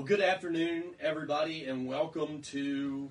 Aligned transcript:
Well, 0.00 0.06
good 0.06 0.22
afternoon, 0.22 0.94
everybody, 0.98 1.66
and 1.66 1.86
welcome 1.86 2.40
to 2.44 3.10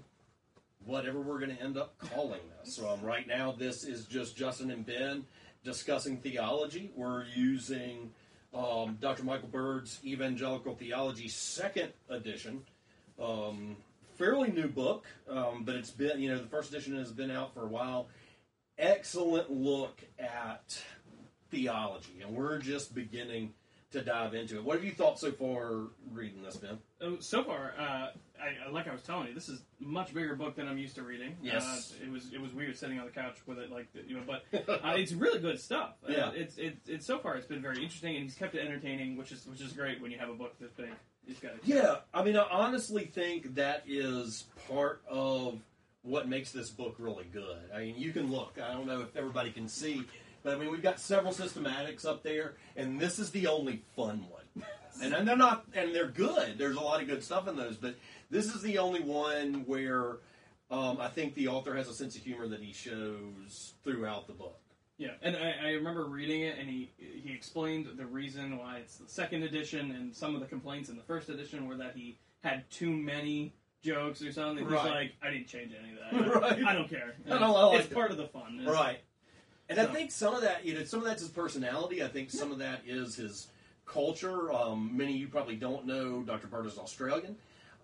whatever 0.85 1.21
we're 1.21 1.37
going 1.37 1.55
to 1.55 1.61
end 1.61 1.77
up 1.77 1.95
calling 1.99 2.39
this. 2.57 2.79
Um, 2.79 3.03
right 3.03 3.27
now, 3.27 3.51
this 3.51 3.83
is 3.83 4.05
just 4.05 4.35
Justin 4.35 4.71
and 4.71 4.83
Ben 4.83 5.23
discussing 5.63 6.17
theology. 6.17 6.89
We're 6.95 7.25
using 7.25 8.09
um, 8.55 8.97
Dr. 8.99 9.23
Michael 9.23 9.49
Bird's 9.49 9.99
Evangelical 10.03 10.73
Theology 10.73 11.27
Second 11.27 11.93
Edition. 12.09 12.63
Um, 13.21 13.77
fairly 14.15 14.49
new 14.49 14.67
book, 14.67 15.05
um, 15.29 15.65
but 15.65 15.75
it's 15.75 15.91
been, 15.91 16.19
you 16.19 16.31
know, 16.31 16.39
the 16.39 16.49
first 16.49 16.71
edition 16.71 16.97
has 16.97 17.11
been 17.11 17.29
out 17.29 17.53
for 17.53 17.65
a 17.65 17.69
while. 17.69 18.07
Excellent 18.79 19.51
look 19.51 20.01
at 20.17 20.81
theology, 21.51 22.21
and 22.23 22.35
we're 22.35 22.57
just 22.57 22.95
beginning 22.95 23.53
to 23.91 24.01
dive 24.01 24.33
into 24.35 24.57
it. 24.57 24.63
What 24.63 24.75
have 24.75 24.83
you 24.85 24.91
thought 24.91 25.19
so 25.19 25.31
far 25.31 25.87
reading 26.11 26.43
this, 26.43 26.57
Ben? 26.57 26.77
Oh, 27.01 27.17
So 27.19 27.43
far, 27.43 27.73
uh, 27.77 27.81
I, 28.39 28.69
like 28.71 28.87
I 28.87 28.91
was 28.93 29.01
telling 29.01 29.27
you, 29.27 29.33
this 29.33 29.49
is 29.49 29.61
a 29.81 29.83
much 29.83 30.13
bigger 30.13 30.35
book 30.35 30.55
than 30.55 30.67
I'm 30.67 30.77
used 30.77 30.95
to 30.95 31.03
reading. 31.03 31.35
Yes. 31.41 31.93
uh, 31.99 32.05
it 32.05 32.11
was 32.11 32.31
it 32.33 32.39
was 32.39 32.53
weird 32.53 32.77
sitting 32.77 32.99
on 32.99 33.05
the 33.05 33.11
couch 33.11 33.37
with 33.47 33.57
it, 33.57 33.71
like 33.71 33.87
you 34.07 34.15
know, 34.15 34.23
but 34.25 34.43
uh, 34.69 34.93
it's 34.95 35.11
really 35.11 35.39
good 35.39 35.59
stuff. 35.59 35.95
Uh, 36.07 36.11
Yeah. 36.11 36.31
it's 36.33 36.57
it, 36.57 36.77
it's 36.87 37.05
so 37.05 37.17
far 37.19 37.35
it's 37.35 37.47
been 37.47 37.61
very 37.61 37.81
interesting, 37.81 38.15
and 38.15 38.23
he's 38.23 38.35
kept 38.35 38.55
it 38.55 38.65
entertaining, 38.65 39.17
which 39.17 39.31
is 39.31 39.45
which 39.47 39.61
is 39.61 39.73
great 39.73 40.01
when 40.01 40.11
you 40.11 40.19
have 40.19 40.29
a 40.29 40.33
book 40.35 40.57
this 40.59 40.71
big. 40.71 40.89
He's 41.25 41.39
got. 41.39 41.51
Yeah, 41.63 41.97
I 42.13 42.23
mean, 42.23 42.37
I 42.37 42.45
honestly 42.49 43.05
think 43.05 43.55
that 43.55 43.83
is 43.87 44.45
part 44.67 45.01
of 45.09 45.59
what 46.01 46.29
makes 46.29 46.51
this 46.51 46.69
book 46.69 46.95
really 46.97 47.25
good. 47.25 47.59
I 47.75 47.79
mean, 47.79 47.95
you 47.97 48.11
can 48.13 48.31
look. 48.31 48.57
I 48.63 48.71
don't 48.73 48.87
know 48.87 49.01
if 49.01 49.15
everybody 49.15 49.51
can 49.51 49.67
see, 49.67 50.03
but 50.43 50.55
I 50.55 50.57
mean, 50.59 50.71
we've 50.71 50.81
got 50.83 50.99
several 50.99 51.33
systematics 51.33 52.05
up 52.05 52.23
there, 52.23 52.55
and 52.75 52.99
this 52.99 53.19
is 53.19 53.31
the 53.31 53.47
only 53.47 53.83
fun 53.95 54.25
one. 54.29 54.65
And, 55.01 55.13
and 55.13 55.27
they're 55.27 55.37
not, 55.37 55.65
and 55.73 55.95
they're 55.95 56.07
good. 56.07 56.57
There's 56.57 56.75
a 56.75 56.81
lot 56.81 57.01
of 57.01 57.07
good 57.07 57.23
stuff 57.23 57.47
in 57.47 57.55
those, 57.55 57.77
but 57.77 57.95
this 58.29 58.53
is 58.53 58.61
the 58.61 58.79
only 58.79 58.99
one 59.01 59.63
where 59.65 60.17
um, 60.71 60.97
I 60.99 61.07
think 61.07 61.35
the 61.35 61.47
author 61.47 61.75
has 61.75 61.87
a 61.87 61.93
sense 61.93 62.15
of 62.17 62.23
humor 62.23 62.47
that 62.49 62.59
he 62.61 62.73
shows 62.73 63.73
throughout 63.83 64.27
the 64.27 64.33
book. 64.33 64.59
Yeah, 64.97 65.11
and 65.21 65.37
I, 65.37 65.55
I 65.63 65.71
remember 65.73 66.03
reading 66.05 66.41
it, 66.41 66.57
and 66.59 66.67
he 66.69 66.91
he 66.97 67.31
explained 67.33 67.87
the 67.95 68.05
reason 68.05 68.57
why 68.57 68.79
it's 68.79 68.97
the 68.97 69.07
second 69.07 69.43
edition, 69.43 69.91
and 69.91 70.13
some 70.13 70.35
of 70.35 70.41
the 70.41 70.47
complaints 70.47 70.89
in 70.89 70.97
the 70.97 71.03
first 71.03 71.29
edition 71.29 71.67
were 71.67 71.77
that 71.77 71.93
he 71.95 72.17
had 72.43 72.69
too 72.69 72.89
many 72.91 73.53
jokes 73.81 74.21
or 74.21 74.33
something. 74.33 74.65
He's 74.65 74.73
Right. 74.73 74.91
like, 74.91 75.11
I 75.23 75.29
didn't 75.31 75.47
change 75.47 75.71
any 75.81 75.93
of 75.93 76.27
that. 76.27 76.41
Right. 76.41 76.65
I 76.65 76.73
don't 76.73 76.89
care. 76.89 77.15
I 77.31 77.37
don't- 77.37 77.53
like 77.53 77.79
it's 77.79 77.89
it. 77.89 77.93
part 77.93 78.11
of 78.11 78.17
the 78.17 78.27
fun. 78.27 78.59
It's- 78.59 78.73
Right. 78.73 78.99
And 79.69 79.79
I 79.79 79.85
think 79.85 80.11
some 80.11 80.33
of 80.33 80.41
that, 80.41 80.65
you 80.65 80.73
know, 80.73 80.83
some 80.83 80.99
of 80.99 81.05
that's 81.05 81.21
his 81.21 81.29
personality. 81.29 82.03
I 82.03 82.07
think 82.07 82.31
some 82.31 82.51
of 82.51 82.57
that 82.57 82.81
is 82.87 83.15
his 83.15 83.47
culture. 83.85 84.51
Um, 84.51 84.95
many 84.97 85.13
of 85.13 85.19
you 85.19 85.27
probably 85.27 85.55
don't 85.55 85.85
know 85.85 86.23
Dr. 86.23 86.47
Bird 86.47 86.65
is 86.65 86.77
Australian. 86.77 87.35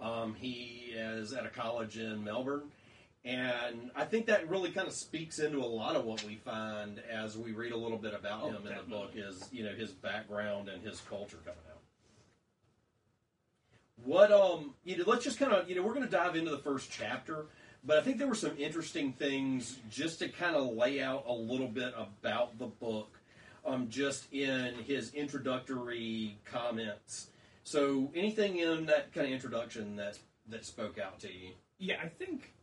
Um, 0.02 0.34
he 0.34 0.94
is 0.96 1.32
at 1.32 1.46
a 1.46 1.50
college 1.50 1.98
in 1.98 2.24
Melbourne. 2.24 2.64
And 3.24 3.90
I 3.96 4.06
think 4.06 4.28
that 4.28 4.48
really 4.50 4.70
kind 4.70 4.88
of 4.88 4.94
speaks 4.94 5.40
into 5.40 5.58
a 5.60 5.66
lot 5.66 5.96
of 5.96 6.06
what 6.06 6.24
we 6.24 6.36
find 6.36 7.02
as 7.12 7.38
we 7.38 7.54
read 7.54 7.72
a 7.72 7.78
little 7.78 7.98
bit 7.98 8.14
about 8.14 8.44
Oh, 8.44 8.50
him 8.50 8.68
in 8.68 8.76
the 8.76 8.84
book 8.84 9.12
is, 9.16 9.48
you 9.52 9.64
know, 9.64 9.74
his 9.74 9.92
background 9.92 10.70
and 10.70 10.84
his 10.84 11.02
culture 11.02 11.38
coming 11.38 11.60
out. 11.72 11.82
What 14.04 14.32
um 14.32 14.76
you 14.84 14.98
know, 14.98 15.06
let's 15.08 15.24
just 15.24 15.40
kind 15.40 15.54
of 15.54 15.68
you 15.68 15.76
know 15.76 15.82
we're 15.82 15.94
going 15.94 16.06
to 16.06 16.12
dive 16.12 16.36
into 16.36 16.52
the 16.52 16.60
first 16.60 16.92
chapter, 16.92 17.46
but 17.86 17.98
I 17.98 18.02
think 18.02 18.18
there 18.18 18.28
were 18.28 18.36
some 18.36 18.58
interesting 18.58 19.14
things 19.14 19.80
just 19.90 20.20
to 20.20 20.30
kind 20.30 20.56
of 20.56 20.74
lay 20.76 21.02
out 21.02 21.26
a 21.28 21.34
little 21.34 21.68
bit 21.68 21.94
about 21.98 22.58
the 22.58 22.68
book, 22.68 23.20
um, 23.66 23.90
just 23.90 24.32
in 24.34 24.74
his 24.86 25.14
introductory 25.14 26.38
comments. 26.46 27.28
So 27.64 28.12
anything 28.16 28.58
in 28.58 28.86
that 28.88 29.14
kind 29.14 29.28
of 29.28 29.34
introduction 29.34 29.96
that 29.98 30.18
that 30.50 30.66
spoke 30.66 31.00
out 31.00 31.20
to 31.22 31.28
you? 31.28 31.52
Yeah, 31.80 31.96
I 32.04 32.08
think 32.08 32.54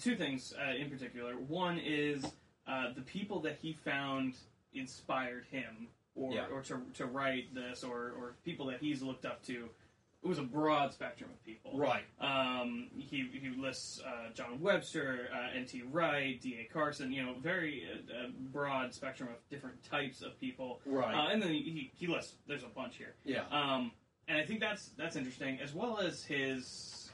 two 0.00 0.16
things 0.16 0.52
uh, 0.60 0.74
in 0.74 0.90
particular. 0.90 1.34
One 1.34 1.78
is 1.78 2.24
uh, 2.66 2.92
the 2.94 3.02
people 3.02 3.40
that 3.40 3.58
he 3.60 3.72
found 3.72 4.34
inspired 4.72 5.44
him, 5.50 5.88
or, 6.16 6.32
Yeah. 6.34 6.46
or 6.52 6.62
to, 6.62 6.80
to 6.94 7.06
write 7.06 7.54
this, 7.54 7.84
or, 7.84 8.12
or 8.18 8.34
people 8.44 8.66
that 8.66 8.80
he's 8.80 9.02
looked 9.02 9.24
up 9.24 9.44
to. 9.46 9.68
It 10.24 10.28
was 10.28 10.38
a 10.38 10.42
broad 10.42 10.94
spectrum 10.94 11.28
of 11.30 11.44
people. 11.44 11.72
Right. 11.78 12.04
Um, 12.18 12.88
he, 12.96 13.28
he 13.30 13.50
lists 13.60 14.00
uh, 14.00 14.32
John 14.32 14.58
Webster, 14.58 15.28
uh, 15.30 15.54
N.T. 15.54 15.82
Wright, 15.92 16.40
D.A. 16.40 16.72
Carson, 16.72 17.12
you 17.12 17.22
know, 17.22 17.34
very 17.42 17.84
uh, 17.92 17.96
uh, 18.24 18.28
broad 18.50 18.94
spectrum 18.94 19.28
of 19.28 19.36
different 19.50 19.82
types 19.84 20.22
of 20.22 20.40
people. 20.40 20.80
Right. 20.86 21.14
Uh, 21.14 21.28
and 21.30 21.42
then 21.42 21.50
he, 21.50 21.90
he 21.94 22.06
lists, 22.06 22.36
there's 22.48 22.62
a 22.62 22.68
bunch 22.68 22.96
here. 22.96 23.14
Yeah. 23.24 23.42
Um, 23.50 23.92
and 24.26 24.38
I 24.38 24.46
think 24.46 24.60
that's 24.60 24.92
that's 24.96 25.16
interesting, 25.16 25.58
as 25.62 25.74
well 25.74 25.98
as 26.00 26.24
his 26.24 27.10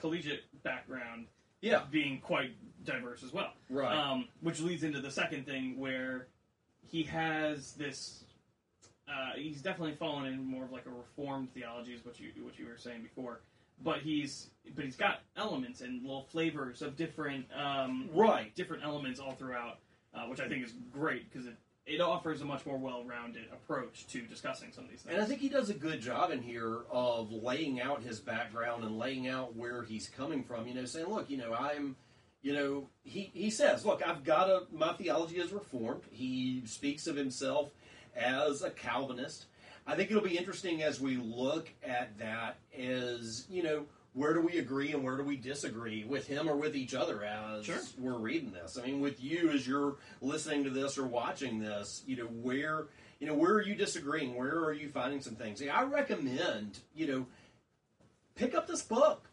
collegiate 0.00 0.44
background 0.62 1.26
Yeah. 1.60 1.82
being 1.90 2.18
quite 2.20 2.52
diverse 2.82 3.22
as 3.22 3.34
well. 3.34 3.52
Right. 3.68 3.94
Um, 3.94 4.28
which 4.40 4.60
leads 4.60 4.84
into 4.84 5.02
the 5.02 5.10
second 5.10 5.44
thing 5.44 5.78
where 5.78 6.28
he 6.86 7.02
has 7.02 7.72
this. 7.74 8.23
Uh, 9.08 9.36
he's 9.36 9.60
definitely 9.60 9.94
fallen 9.96 10.26
in 10.26 10.44
more 10.44 10.64
of 10.64 10.72
like 10.72 10.86
a 10.86 10.90
reformed 10.90 11.52
theology, 11.52 11.92
is 11.92 12.04
what 12.04 12.18
you 12.18 12.30
what 12.42 12.58
you 12.58 12.66
were 12.66 12.78
saying 12.78 13.02
before. 13.02 13.40
But 13.82 13.98
he's 13.98 14.48
but 14.74 14.84
he's 14.84 14.96
got 14.96 15.20
elements 15.36 15.80
and 15.80 16.02
little 16.02 16.22
flavors 16.30 16.80
of 16.80 16.96
different 16.96 17.46
um, 17.54 18.08
Right. 18.14 18.54
different 18.54 18.82
elements 18.84 19.20
all 19.20 19.32
throughout, 19.32 19.78
uh, 20.14 20.22
which 20.26 20.40
I 20.40 20.48
think 20.48 20.64
is 20.64 20.72
great 20.92 21.30
because 21.30 21.46
it 21.46 21.56
it 21.86 22.00
offers 22.00 22.40
a 22.40 22.46
much 22.46 22.64
more 22.64 22.78
well-rounded 22.78 23.44
approach 23.52 24.06
to 24.06 24.22
discussing 24.22 24.72
some 24.72 24.84
of 24.84 24.90
these 24.90 25.02
things. 25.02 25.12
And 25.14 25.22
I 25.22 25.26
think 25.26 25.40
he 25.40 25.50
does 25.50 25.68
a 25.68 25.74
good 25.74 26.00
job 26.00 26.30
in 26.30 26.40
here 26.40 26.78
of 26.90 27.30
laying 27.30 27.78
out 27.78 28.02
his 28.02 28.20
background 28.20 28.84
and 28.84 28.98
laying 28.98 29.28
out 29.28 29.54
where 29.54 29.82
he's 29.82 30.08
coming 30.08 30.44
from. 30.44 30.66
You 30.66 30.72
know, 30.72 30.86
saying, 30.86 31.08
look, 31.08 31.28
you 31.28 31.36
know, 31.36 31.52
I'm, 31.52 31.96
you 32.40 32.54
know, 32.54 32.88
he, 33.02 33.30
he 33.34 33.50
says, 33.50 33.84
look, 33.84 34.00
I've 34.06 34.24
got 34.24 34.48
a, 34.48 34.62
my 34.72 34.94
theology 34.94 35.36
is 35.36 35.52
reformed. 35.52 36.04
He 36.10 36.62
speaks 36.64 37.06
of 37.06 37.16
himself 37.16 37.68
as 38.16 38.62
a 38.62 38.70
Calvinist. 38.70 39.46
I 39.86 39.94
think 39.96 40.10
it'll 40.10 40.22
be 40.22 40.38
interesting 40.38 40.82
as 40.82 41.00
we 41.00 41.16
look 41.16 41.68
at 41.82 42.18
that 42.18 42.56
as, 42.78 43.46
you 43.50 43.62
know, 43.62 43.84
where 44.14 44.32
do 44.32 44.40
we 44.40 44.58
agree 44.58 44.92
and 44.92 45.02
where 45.02 45.16
do 45.16 45.24
we 45.24 45.36
disagree 45.36 46.04
with 46.04 46.26
him 46.26 46.48
or 46.48 46.56
with 46.56 46.76
each 46.76 46.94
other 46.94 47.24
as 47.24 47.64
Sure. 47.66 47.80
we're 47.98 48.16
reading 48.16 48.52
this? 48.52 48.78
I 48.78 48.86
mean, 48.86 49.00
with 49.00 49.22
you 49.22 49.50
as 49.50 49.66
you're 49.66 49.96
listening 50.22 50.64
to 50.64 50.70
this 50.70 50.96
or 50.96 51.04
watching 51.06 51.58
this, 51.58 52.02
you 52.06 52.16
know, 52.16 52.26
where 52.26 52.86
you 53.20 53.28
know, 53.28 53.34
where 53.34 53.52
are 53.52 53.62
you 53.62 53.74
disagreeing? 53.74 54.34
Where 54.34 54.58
are 54.64 54.72
you 54.72 54.88
finding 54.88 55.20
some 55.20 55.34
things? 55.34 55.62
I 55.62 55.84
recommend, 55.84 56.80
you 56.94 57.06
know, 57.06 57.26
pick 58.34 58.54
up 58.54 58.66
this 58.66 58.82
book. 58.82 59.28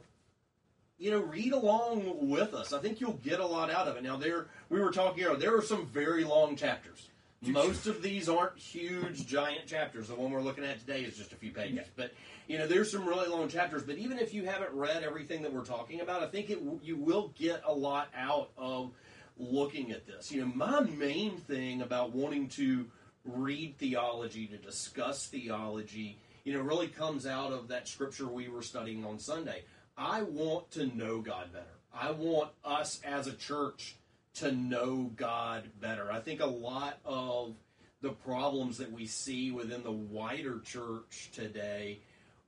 You 0.97 1.11
know, 1.11 1.19
read 1.19 1.51
along 1.51 2.29
with 2.29 2.53
us. 2.53 2.73
I 2.73 2.79
think 2.79 3.01
you'll 3.01 3.13
get 3.23 3.39
a 3.39 3.45
lot 3.45 3.71
out 3.71 3.87
of 3.87 3.97
it. 3.97 4.03
Now, 4.03 4.17
there 4.17 4.47
we 4.69 4.79
were 4.79 4.91
talking 4.91 5.23
earlier. 5.23 5.39
There 5.39 5.57
are 5.57 5.61
some 5.63 5.87
very 5.87 6.23
long 6.23 6.55
chapters. 6.55 7.09
Most 7.43 7.87
of 7.87 8.03
these 8.03 8.29
aren't 8.29 8.55
huge, 8.55 9.25
giant 9.25 9.65
chapters. 9.65 10.09
The 10.09 10.15
one 10.15 10.29
we're 10.29 10.41
looking 10.41 10.63
at 10.63 10.79
today 10.79 11.01
is 11.01 11.17
just 11.17 11.31
a 11.31 11.35
few 11.35 11.51
pages. 11.51 11.87
But 11.95 12.13
you 12.47 12.59
know, 12.59 12.67
there's 12.67 12.91
some 12.91 13.07
really 13.07 13.27
long 13.27 13.47
chapters. 13.47 13.81
But 13.81 13.97
even 13.97 14.19
if 14.19 14.31
you 14.33 14.45
haven't 14.45 14.71
read 14.73 15.03
everything 15.03 15.41
that 15.41 15.51
we're 15.51 15.65
talking 15.65 16.01
about, 16.01 16.21
I 16.21 16.27
think 16.27 16.51
it 16.51 16.59
you 16.83 16.97
will 16.97 17.33
get 17.35 17.63
a 17.65 17.73
lot 17.73 18.09
out 18.15 18.51
of 18.57 18.91
looking 19.37 19.91
at 19.91 20.05
this. 20.05 20.31
You 20.31 20.41
know, 20.41 20.51
my 20.53 20.81
main 20.81 21.37
thing 21.37 21.81
about 21.81 22.13
wanting 22.13 22.47
to 22.49 22.85
read 23.25 23.75
theology, 23.77 24.45
to 24.47 24.57
discuss 24.57 25.25
theology, 25.25 26.19
you 26.43 26.53
know, 26.53 26.61
really 26.61 26.87
comes 26.87 27.25
out 27.25 27.51
of 27.51 27.69
that 27.69 27.87
scripture 27.87 28.27
we 28.27 28.49
were 28.49 28.61
studying 28.61 29.03
on 29.03 29.17
Sunday. 29.17 29.63
I 29.97 30.21
want 30.21 30.69
to 30.71 30.85
know 30.95 31.21
God 31.21 31.51
better. 31.51 31.65
I 31.93 32.11
want 32.11 32.51
us 32.63 33.01
as 33.03 33.27
a 33.27 33.33
church 33.33 33.95
to 34.35 34.51
know 34.51 35.11
God 35.15 35.69
better. 35.79 36.11
I 36.11 36.19
think 36.19 36.41
a 36.41 36.45
lot 36.45 36.99
of 37.05 37.55
the 38.01 38.09
problems 38.09 38.77
that 38.77 38.91
we 38.91 39.05
see 39.05 39.51
within 39.51 39.83
the 39.83 39.91
wider 39.91 40.59
church 40.59 41.29
today 41.33 41.99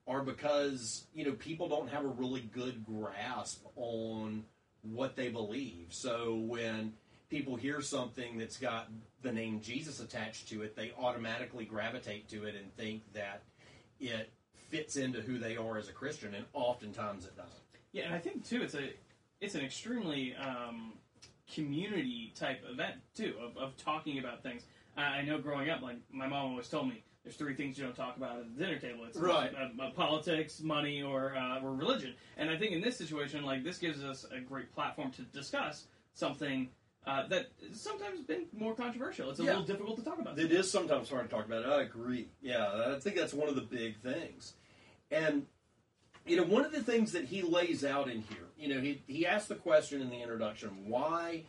are 0.08 0.22
because, 0.22 1.06
you 1.14 1.26
know, 1.26 1.34
people 1.34 1.70
don't 1.70 1.90
have 1.90 2.04
a 2.04 2.10
really 2.10 2.42
good 2.42 2.86
grasp 2.86 3.64
on 3.76 4.44
what 4.82 5.16
they 5.16 5.30
believe. 5.30 5.88
So 5.90 6.36
when 6.36 6.94
people 7.30 7.56
hear 7.56 7.82
something 7.82 8.38
that's 8.38 8.58
got 8.58 8.90
the 9.22 9.32
name 9.32 9.62
Jesus 9.62 10.00
attached 10.00 10.50
to 10.50 10.62
it, 10.64 10.76
they 10.76 10.92
automatically 11.00 11.66
gravitate 11.66 12.28
to 12.30 12.46
it 12.46 12.56
and 12.56 12.76
think 12.76 13.02
that 13.14 13.44
it 14.00 14.32
fits 14.70 14.98
into 14.98 15.22
who 15.22 15.38
they 15.38 15.56
are 15.56 15.78
as 15.78 15.88
a 15.88 15.94
Christian, 15.94 16.34
and 16.34 16.46
oftentimes 16.54 17.26
it 17.26 17.38
doesn't. 17.38 17.54
Yeah, 17.92 18.06
and 18.06 18.16
I 18.16 18.20
think 18.20 18.48
too, 18.48 18.62
it's 18.64 18.74
a 18.74 18.90
it's 19.40 19.56
an 19.56 19.62
extremely 19.62 20.36
um, 20.36 20.94
community 21.54 22.34
type 22.36 22.62
event 22.70 22.96
too 23.16 23.34
of, 23.42 23.58
of 23.58 23.78
talking 23.78 24.20
about 24.20 24.44
things. 24.44 24.64
Uh, 24.98 25.02
I 25.02 25.22
know 25.24 25.40
growing 25.40 25.70
up, 25.70 25.82
like 25.82 25.98
my 26.12 26.28
mom 26.28 26.52
always 26.52 26.68
told 26.70 26.88
me, 26.88 27.04
there's 27.24 27.36
three 27.36 27.56
things 27.56 27.78
you 27.78 27.86
don't 27.86 27.96
talk 27.96 28.18
about 28.18 28.40
at 28.40 28.58
the 28.58 28.64
dinner 28.64 28.78
table. 28.80 29.06
It's 29.06 29.18
Right. 29.18 29.52
uh, 29.56 29.82
uh, 29.82 29.92
politics, 29.92 30.62
money, 30.62 31.02
or 31.02 31.36
uh, 31.36 31.62
or 31.62 31.74
religion. 31.74 32.14
And 32.38 32.50
I 32.50 32.58
think 32.58 32.74
in 32.74 32.82
this 32.82 32.98
situation, 32.98 33.44
like 33.46 33.64
this 33.64 33.78
gives 33.78 34.04
us 34.04 34.26
a 34.36 34.40
great 34.42 34.74
platform 34.74 35.12
to 35.12 35.22
discuss 35.24 35.86
something 36.14 36.70
uh, 37.06 37.28
that 37.28 37.48
sometimes 37.72 38.18
has 38.18 38.26
been 38.26 38.46
more 38.54 38.76
controversial. 38.76 39.30
It's 39.30 39.40
a 39.40 39.44
Yeah. 39.44 39.52
little 39.52 39.66
difficult 39.66 39.98
to 40.00 40.04
talk 40.04 40.20
about. 40.20 40.38
It 40.38 40.52
is 40.52 40.70
sometimes 40.70 41.10
hard 41.10 41.30
to 41.30 41.36
talk 41.36 41.46
about. 41.46 41.66
I 41.66 41.82
agree. 41.84 42.28
Yeah, 42.42 42.94
I 42.96 43.00
think 43.00 43.16
that's 43.16 43.34
one 43.34 43.48
of 43.50 43.56
the 43.56 43.62
big 43.62 43.98
things. 44.02 44.54
And 45.12 45.46
you 46.26 46.38
know, 46.38 46.44
one 46.44 46.66
of 46.66 46.72
the 46.72 46.84
things 46.84 47.12
that 47.12 47.26
he 47.26 47.42
lays 47.42 47.84
out 47.84 48.10
in 48.10 48.22
here, 48.30 48.48
you 48.58 48.74
know, 48.74 48.80
he, 48.80 49.02
he 49.08 49.26
asked 49.26 49.50
the 49.50 49.56
question 49.56 50.02
in 50.02 50.10
the 50.10 50.22
introduction, 50.22 50.70
why 50.88 51.44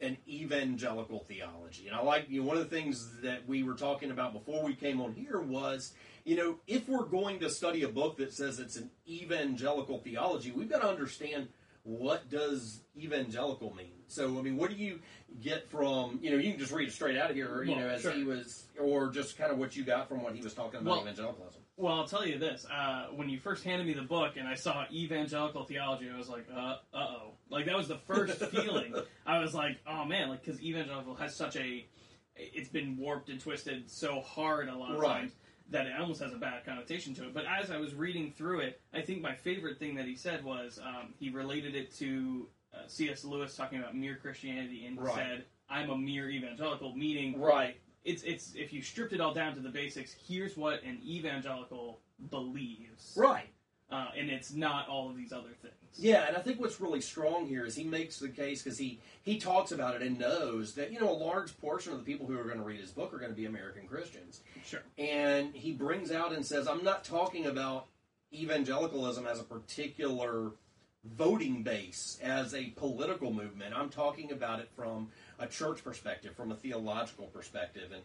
an 0.00 0.16
evangelical 0.28 1.20
theology? 1.20 1.86
And 1.86 1.96
I 1.96 2.02
like, 2.02 2.28
you 2.28 2.40
know, 2.40 2.46
one 2.46 2.56
of 2.56 2.68
the 2.68 2.76
things 2.76 3.20
that 3.22 3.46
we 3.48 3.62
were 3.62 3.74
talking 3.74 4.10
about 4.10 4.32
before 4.32 4.64
we 4.64 4.74
came 4.74 5.00
on 5.00 5.14
here 5.14 5.40
was, 5.40 5.92
you 6.24 6.36
know, 6.36 6.56
if 6.66 6.88
we're 6.88 7.04
going 7.04 7.40
to 7.40 7.48
study 7.48 7.84
a 7.84 7.88
book 7.88 8.16
that 8.18 8.32
says 8.32 8.58
it's 8.58 8.76
an 8.76 8.90
evangelical 9.08 9.98
theology, 9.98 10.50
we've 10.50 10.68
got 10.68 10.82
to 10.82 10.88
understand 10.88 11.48
what 11.86 12.28
does 12.28 12.80
evangelical 12.98 13.72
mean. 13.74 13.92
So, 14.08 14.38
I 14.38 14.42
mean, 14.42 14.56
what 14.56 14.70
do 14.70 14.76
you 14.76 14.98
get 15.40 15.70
from, 15.70 16.18
you 16.20 16.30
know, 16.30 16.36
you 16.36 16.50
can 16.50 16.58
just 16.58 16.72
read 16.72 16.88
it 16.88 16.92
straight 16.92 17.16
out 17.16 17.30
of 17.30 17.36
here, 17.36 17.62
you 17.62 17.70
Well, 17.72 17.80
know, 17.80 17.88
as 17.88 18.02
sure. 18.02 18.10
he 18.12 18.24
was, 18.24 18.64
or 18.80 19.08
just 19.08 19.38
kind 19.38 19.52
of 19.52 19.58
what 19.58 19.76
you 19.76 19.84
got 19.84 20.08
from 20.08 20.22
what 20.22 20.34
he 20.34 20.42
was 20.42 20.52
talking 20.52 20.80
about 20.80 20.90
Well, 20.90 21.00
evangelicalism. 21.02 21.60
Well, 21.76 21.94
I'll 21.94 22.06
tell 22.08 22.26
you 22.26 22.38
this. 22.38 22.66
Uh, 22.72 23.06
when 23.14 23.28
you 23.28 23.38
first 23.38 23.62
handed 23.62 23.86
me 23.86 23.92
the 23.92 24.02
book 24.02 24.32
and 24.36 24.48
I 24.48 24.54
saw 24.54 24.84
evangelical 24.92 25.64
theology, 25.64 26.08
I 26.12 26.16
was 26.18 26.28
like, 26.28 26.46
uh, 26.52 26.76
uh-oh. 26.92 27.32
Like, 27.50 27.66
that 27.66 27.76
was 27.76 27.86
the 27.86 27.98
first 27.98 28.38
feeling. 28.46 28.92
I 29.24 29.38
was 29.38 29.54
like, 29.54 29.78
oh, 29.86 30.04
man, 30.04 30.28
like, 30.28 30.44
because 30.44 30.60
evangelical 30.60 31.14
has 31.16 31.34
such 31.36 31.56
a... 31.56 31.86
It's 32.34 32.68
been 32.68 32.96
warped 32.98 33.28
and 33.30 33.40
twisted 33.40 33.88
so 33.90 34.20
hard 34.20 34.68
a 34.68 34.76
lot 34.76 34.92
of 34.92 34.98
Right. 35.00 35.20
times 35.20 35.32
that 35.70 35.86
it 35.86 35.92
almost 35.98 36.20
has 36.22 36.32
a 36.32 36.36
bad 36.36 36.64
connotation 36.64 37.14
to 37.14 37.24
it. 37.24 37.34
But 37.34 37.44
as 37.46 37.70
I 37.70 37.76
was 37.78 37.94
reading 37.94 38.30
through 38.36 38.60
it, 38.60 38.80
I 38.94 39.00
think 39.00 39.20
my 39.20 39.34
favorite 39.34 39.78
thing 39.78 39.94
that 39.96 40.06
he 40.06 40.14
said 40.14 40.44
was 40.44 40.78
um, 40.84 41.12
he 41.18 41.28
related 41.30 41.74
it 41.74 41.94
to 41.98 42.46
uh, 42.74 42.78
C.S. 42.86 43.24
Lewis 43.24 43.56
talking 43.56 43.78
about 43.78 43.96
mere 43.96 44.16
Christianity 44.16 44.86
and 44.86 45.00
Right. 45.00 45.14
said, 45.14 45.44
I'm 45.68 45.90
a 45.90 45.96
mere 45.98 46.28
evangelical, 46.30 46.94
meaning 46.94 47.40
Right. 47.40 47.76
it's 48.04 48.22
it's 48.22 48.54
if 48.54 48.72
you 48.72 48.80
stripped 48.82 49.12
it 49.12 49.20
all 49.20 49.34
down 49.34 49.54
to 49.54 49.60
the 49.60 49.68
basics, 49.70 50.14
here's 50.28 50.56
what 50.56 50.82
an 50.84 51.00
evangelical 51.04 52.00
believes, 52.30 53.14
Right. 53.16 53.48
uh, 53.90 54.10
and 54.16 54.30
it's 54.30 54.52
not 54.52 54.88
all 54.88 55.08
of 55.10 55.16
these 55.16 55.32
other 55.32 55.54
things. 55.62 55.74
Yeah, 55.98 56.26
and 56.28 56.36
I 56.36 56.40
think 56.40 56.60
what's 56.60 56.80
really 56.80 57.00
strong 57.00 57.46
here 57.46 57.64
is 57.64 57.74
he 57.74 57.84
makes 57.84 58.18
the 58.18 58.28
case 58.28 58.62
because 58.62 58.78
he 58.78 59.00
he 59.22 59.38
talks 59.38 59.72
about 59.72 59.94
it 59.94 60.02
and 60.02 60.18
knows 60.18 60.74
that 60.74 60.92
you 60.92 61.00
know 61.00 61.10
a 61.10 61.16
large 61.16 61.58
portion 61.60 61.92
of 61.92 61.98
the 61.98 62.04
people 62.04 62.26
who 62.26 62.38
are 62.38 62.44
going 62.44 62.58
to 62.58 62.64
read 62.64 62.80
his 62.80 62.90
book 62.90 63.14
are 63.14 63.18
going 63.18 63.30
to 63.30 63.36
be 63.36 63.46
American 63.46 63.86
Christians, 63.86 64.40
sure. 64.64 64.82
and 64.98 65.54
he 65.54 65.72
brings 65.72 66.12
out 66.12 66.32
and 66.32 66.44
says, 66.44 66.68
"I'm 66.68 66.84
not 66.84 67.04
talking 67.04 67.46
about 67.46 67.86
evangelicalism 68.32 69.26
as 69.26 69.40
a 69.40 69.44
particular 69.44 70.50
voting 71.04 71.62
base, 71.62 72.18
as 72.22 72.52
a 72.52 72.66
political 72.70 73.32
movement. 73.32 73.74
I'm 73.74 73.88
talking 73.88 74.32
about 74.32 74.60
it 74.60 74.68
from 74.76 75.08
a 75.38 75.46
church 75.46 75.82
perspective, 75.82 76.34
from 76.36 76.52
a 76.52 76.56
theological 76.56 77.26
perspective, 77.26 77.92
and." 77.92 78.02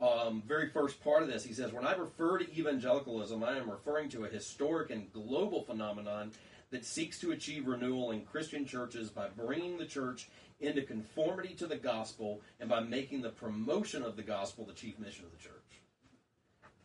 Um, 0.00 0.42
very 0.44 0.68
first 0.68 1.02
part 1.04 1.22
of 1.22 1.28
this, 1.28 1.44
he 1.44 1.54
says, 1.54 1.72
When 1.72 1.86
I 1.86 1.94
refer 1.94 2.38
to 2.38 2.58
evangelicalism, 2.58 3.44
I 3.44 3.56
am 3.56 3.70
referring 3.70 4.08
to 4.10 4.24
a 4.24 4.28
historic 4.28 4.90
and 4.90 5.10
global 5.12 5.62
phenomenon 5.62 6.32
that 6.74 6.84
seeks 6.84 7.20
to 7.20 7.30
achieve 7.30 7.68
renewal 7.68 8.10
in 8.10 8.22
Christian 8.22 8.66
churches 8.66 9.08
by 9.08 9.28
bringing 9.28 9.78
the 9.78 9.86
church 9.86 10.28
into 10.60 10.82
conformity 10.82 11.54
to 11.54 11.68
the 11.68 11.76
gospel 11.76 12.40
and 12.58 12.68
by 12.68 12.80
making 12.80 13.22
the 13.22 13.30
promotion 13.30 14.02
of 14.02 14.16
the 14.16 14.22
gospel 14.22 14.64
the 14.64 14.72
chief 14.72 14.98
mission 14.98 15.24
of 15.24 15.30
the 15.30 15.38
church. 15.38 15.52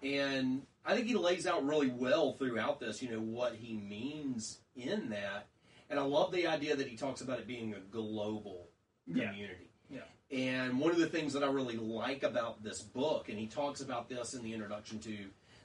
And 0.04 0.62
I 0.86 0.94
think 0.96 1.08
he 1.08 1.16
lays 1.16 1.48
out 1.48 1.66
really 1.66 1.90
well 1.90 2.34
throughout 2.34 2.80
this, 2.80 3.02
you 3.02 3.10
know, 3.10 3.20
what 3.20 3.56
he 3.56 3.74
means 3.74 4.60
in 4.76 5.10
that. 5.10 5.48
And 5.90 6.00
I 6.00 6.04
love 6.04 6.32
the 6.32 6.46
idea 6.46 6.76
that 6.76 6.88
he 6.88 6.96
talks 6.96 7.22
about 7.22 7.40
it 7.40 7.48
being 7.48 7.74
a 7.74 7.80
global 7.80 8.70
Yeah. 9.08 9.32
community. 9.32 9.72
Yeah. 9.90 10.02
And 10.32 10.80
one 10.80 10.92
of 10.92 11.00
the 11.00 11.10
things 11.10 11.34
that 11.34 11.44
I 11.44 11.48
really 11.48 11.78
like 11.78 12.22
about 12.22 12.62
this 12.62 12.84
book, 12.84 13.28
and 13.30 13.40
he 13.40 13.48
talks 13.48 13.82
about 13.82 14.08
this 14.08 14.36
in 14.36 14.44
the 14.44 14.54
introduction 14.54 15.00
to 15.00 15.18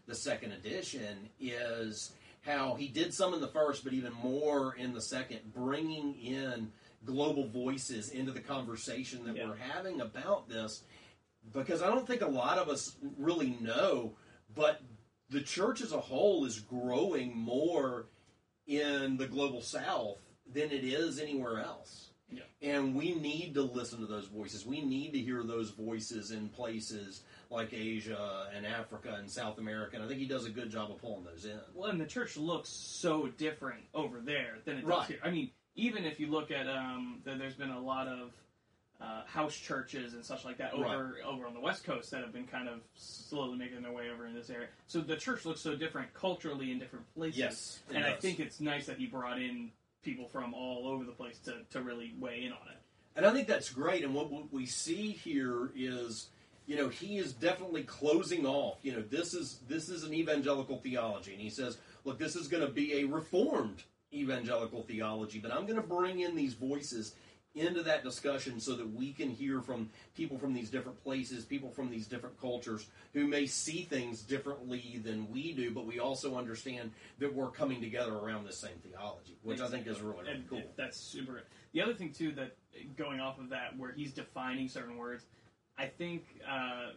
the 0.07 0.15
second 0.15 0.53
edition, 0.53 1.29
is 1.39 2.13
how 2.45 2.75
he 2.75 2.89
did 2.89 3.15
some 3.15 3.35
in 3.35 3.41
the 3.41 3.49
first, 3.49 3.85
but 3.85 3.93
even 3.93 4.13
more 4.13 4.75
in 4.75 4.93
the 4.93 5.01
second, 5.01 5.41
bringing 5.55 6.15
in 6.21 6.71
global 7.05 7.49
voices 7.49 8.11
into 8.11 8.33
the 8.33 8.41
conversation 8.41 9.25
that 9.25 9.37
Yeah. 9.37 9.49
we're 9.49 9.57
having 9.57 10.01
about 10.01 10.49
this. 10.49 10.83
Because 11.53 11.83
I 11.83 11.89
don't 11.89 12.07
think 12.07 12.23
a 12.23 12.27
lot 12.27 12.59
of 12.59 12.69
us 12.69 12.97
really 13.19 13.51
know, 13.61 14.17
but 14.55 14.81
the 15.29 15.43
church 15.43 15.81
as 15.83 15.93
a 15.93 16.01
whole 16.01 16.45
is 16.45 16.61
growing 16.61 17.37
more 17.37 18.07
in 18.67 19.17
the 19.19 19.27
global 19.27 19.61
south 19.61 20.19
than 20.47 20.71
it 20.71 20.85
is 20.85 21.19
anywhere 21.19 21.61
else. 21.61 22.11
Yeah. 22.31 22.43
And 22.63 22.95
we 22.95 23.15
need 23.15 23.55
to 23.55 23.63
listen 23.63 24.01
to 24.01 24.07
those 24.07 24.27
voices. 24.27 24.67
We 24.67 24.81
need 24.81 25.13
to 25.13 25.19
hear 25.19 25.43
those 25.43 25.71
voices 25.71 26.31
in 26.31 26.49
places 26.49 27.23
like 27.51 27.73
Asia 27.73 28.49
and 28.55 28.67
Africa 28.67 29.17
and 29.19 29.31
South 29.31 29.59
America. 29.59 29.97
And 29.97 30.05
I 30.05 30.09
think 30.09 30.21
he 30.21 30.27
does 30.27 30.47
a 30.47 30.51
good 30.51 30.71
job 30.71 30.91
of 30.91 30.99
pulling 30.99 31.25
those 31.25 31.45
in. 31.45 31.59
Well, 31.75 31.91
and 31.91 32.01
the 32.01 32.07
church 32.07 32.37
looks 32.37 32.71
so 32.71 33.29
different 33.39 33.83
over 33.95 34.21
there 34.21 34.59
than 34.65 34.79
it 34.79 34.81
does 34.81 34.89
Right. 34.89 35.07
here. 35.09 35.19
I 35.23 35.31
mean, 35.31 35.51
even 35.77 36.05
if 36.05 36.19
you 36.19 36.29
look 36.29 36.51
at 36.51 36.69
um, 36.69 37.21
the, 37.25 37.35
there's 37.35 37.55
been 37.55 37.71
a 37.71 37.81
lot 37.81 38.09
of 38.09 38.33
uh, 39.01 39.25
house 39.27 39.55
churches 39.55 40.15
and 40.15 40.25
such 40.25 40.45
like 40.45 40.57
that 40.59 40.73
over 40.73 41.17
over 41.27 41.47
on 41.47 41.53
the 41.53 41.61
west 41.61 41.85
coast 41.85 42.13
that 42.13 42.23
have 42.23 42.33
been 42.33 42.47
kind 42.47 42.69
of 42.69 42.81
slowly 42.95 43.59
making 43.59 43.83
their 43.83 43.93
way 43.93 44.09
over 44.09 44.27
in 44.27 44.35
this 44.35 44.49
area. 44.49 44.69
So 44.87 45.01
the 45.01 45.17
church 45.17 45.45
looks 45.45 45.61
so 45.61 45.75
different 45.75 46.15
culturally 46.15 46.71
in 46.71 46.79
different 46.79 47.05
places. 47.15 47.39
Yes, 47.39 47.83
it 47.91 47.97
and 47.97 48.05
I 48.05 48.13
think 48.15 48.39
it's 48.41 48.61
nice 48.61 48.87
that 48.87 48.97
he 48.99 49.07
brought 49.07 49.41
in 49.41 49.73
people 50.05 50.29
from 50.29 50.55
all 50.55 50.87
over 50.87 51.05
the 51.05 51.13
place 51.13 51.39
to, 51.41 51.55
to 51.71 51.81
really 51.81 52.15
weigh 52.21 52.45
in 52.45 52.53
on 52.53 52.69
it. 52.71 52.79
And 53.17 53.25
I 53.25 53.33
think 53.33 53.47
that's 53.47 53.71
great. 53.71 54.05
And 54.05 54.15
what 54.15 54.31
what 54.31 54.53
we 54.53 54.67
see 54.67 55.11
here 55.13 55.71
is, 55.77 56.29
you 56.67 56.77
know, 56.77 56.89
he 56.89 57.19
is 57.19 57.33
definitely 57.33 57.85
closing 57.85 58.45
off. 58.45 58.79
You 58.83 58.93
know, 58.93 59.03
this 59.03 59.35
is 59.35 59.61
this 59.69 59.89
is 59.89 60.05
an 60.05 60.13
evangelical 60.13 60.79
theology, 60.79 61.33
and 61.33 61.41
he 61.41 61.51
says, 61.51 61.79
look, 62.05 62.19
this 62.19 62.37
is 62.37 62.49
going 62.49 62.67
to 62.67 62.73
be 62.73 63.01
a 63.01 63.05
reformed 63.05 63.85
evangelical 64.13 64.83
theology, 64.83 65.39
but 65.39 65.53
I'm 65.53 65.67
going 65.67 65.81
to 65.81 65.87
bring 65.87 66.21
in 66.21 66.37
these 66.37 66.55
voices 66.55 67.15
into 67.55 67.83
that 67.85 68.03
discussion 68.03 68.59
so 68.59 68.75
that 68.75 68.93
we 68.93 69.13
can 69.13 69.31
hear 69.31 69.61
from 69.61 69.89
people 70.17 70.39
from 70.39 70.53
these 70.53 70.71
different 70.71 71.03
places, 71.03 71.45
people 71.45 71.71
from 71.71 71.89
these 71.91 72.07
different 72.07 72.39
cultures 72.41 72.87
who 73.13 73.27
may 73.27 73.47
see 73.47 73.83
things 73.83 74.23
differently 74.23 75.01
than 75.05 75.31
we 75.31 75.53
do, 75.53 75.71
but 75.71 75.87
we 75.87 76.01
also 76.01 76.37
understand 76.37 76.91
that 77.19 77.33
we're 77.33 77.51
coming 77.51 77.81
together 77.81 78.15
around 78.15 78.45
the 78.45 78.53
same 78.53 78.77
theology, 78.83 79.37
which 79.43 79.61
I 79.61 79.69
think 79.69 79.87
is 79.87 80.01
really, 80.01 80.25
really 80.25 80.45
cool. 80.51 80.63
That's 80.77 80.99
super. 80.99 81.43
The 81.73 81.83
other 81.83 81.95
thing 81.95 82.13
too 82.13 82.33
that 82.33 82.57
going 82.97 83.21
off 83.21 83.39
of 83.39 83.51
that, 83.51 83.77
where 83.79 83.93
he's 83.93 84.13
defining 84.13 84.69
certain 84.69 84.97
words, 84.97 85.25
I 85.79 85.87
think 85.87 86.25
uh, 86.49 86.91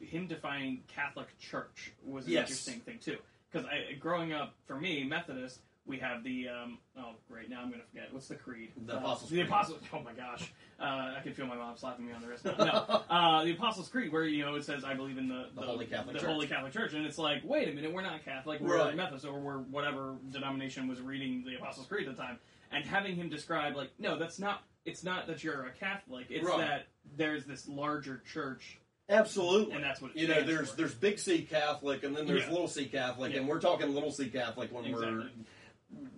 him 0.00 0.26
defining 0.26 0.82
Catholic 0.88 1.38
Church 1.38 1.92
was 2.04 2.26
an 2.26 2.32
Yes. 2.32 2.50
interesting 2.50 2.80
thing 2.80 2.98
too. 2.98 3.16
Because 3.50 3.66
growing 4.00 4.32
up, 4.32 4.54
for 4.66 4.76
me, 4.78 5.04
Methodist, 5.04 5.60
we 5.86 5.98
have 5.98 6.24
the 6.24 6.48
um, 6.48 6.78
oh 6.98 7.10
great 7.30 7.50
now 7.50 7.60
I'm 7.62 7.70
gonna 7.70 7.82
forget 7.90 8.08
what's 8.12 8.28
the 8.28 8.34
creed 8.34 8.72
The 8.86 8.94
Uh, 8.94 8.98
Apostles' 8.98 9.30
the 9.30 9.36
Creed. 9.36 9.46
Apostles 9.46 9.80
oh 9.92 10.00
my 10.00 10.12
gosh 10.12 10.52
uh, 10.80 11.14
I 11.16 11.20
can 11.22 11.32
feel 11.34 11.46
my 11.46 11.56
mom 11.56 11.76
slapping 11.76 12.06
me 12.06 12.12
on 12.12 12.22
the 12.22 12.28
wrist 12.28 12.44
now. 12.44 12.54
no 12.58 13.02
uh, 13.10 13.44
the 13.44 13.52
Apostles' 13.52 13.88
Creed 13.88 14.12
where 14.12 14.24
you 14.24 14.44
know 14.44 14.54
it 14.54 14.64
says 14.64 14.82
I 14.84 14.94
believe 14.94 15.18
in 15.18 15.28
the 15.28 15.46
The 15.54 15.62
Holy 15.62 15.86
Catholic 15.86 16.14
the 16.14 16.20
Church. 16.20 16.28
Holy 16.30 16.46
Catholic 16.46 16.72
Church 16.72 16.94
and 16.94 17.04
it's 17.06 17.18
like 17.18 17.42
wait 17.44 17.68
a 17.68 17.72
minute 17.72 17.92
we're 17.92 18.02
not 18.02 18.24
Catholic 18.24 18.60
we're 18.60 18.78
Right. 18.78 18.96
Methodist 18.96 19.26
or 19.26 19.38
we're 19.38 19.58
whatever 19.58 20.14
denomination 20.30 20.88
was 20.88 21.00
reading 21.00 21.44
the 21.46 21.56
Apostles' 21.56 21.86
Creed 21.86 22.08
at 22.08 22.16
the 22.16 22.22
time 22.22 22.38
and 22.72 22.84
having 22.84 23.14
him 23.16 23.28
describe 23.28 23.76
like 23.76 23.90
no 23.98 24.18
that's 24.18 24.38
not 24.38 24.62
it's 24.86 25.04
not 25.04 25.26
that 25.26 25.44
you're 25.44 25.66
a 25.66 25.70
Catholic 25.72 26.26
it's 26.30 26.44
Right. 26.46 26.58
that 26.58 26.86
there's 27.16 27.44
this 27.44 27.68
larger 27.68 28.22
church 28.32 28.78
Absolutely. 29.10 29.74
and 29.74 29.84
that's 29.84 30.00
what 30.00 30.16
you 30.16 30.26
know, 30.26 30.42
there's 30.42 30.70
for. 30.70 30.76
there's 30.78 30.94
big 30.94 31.18
C 31.18 31.42
Catholic, 31.42 32.04
and 32.04 32.16
then 32.16 32.26
there's 32.26 32.44
Yeah. 32.44 32.50
little 32.52 32.68
C 32.68 32.86
Catholic, 32.86 33.32
Yeah. 33.34 33.40
and 33.40 33.48
we're 33.48 33.60
talking 33.60 33.92
little 33.92 34.10
C 34.10 34.30
Catholic 34.30 34.72
when 34.72 34.90
we're 34.90 35.02
Exactly. 35.20 35.44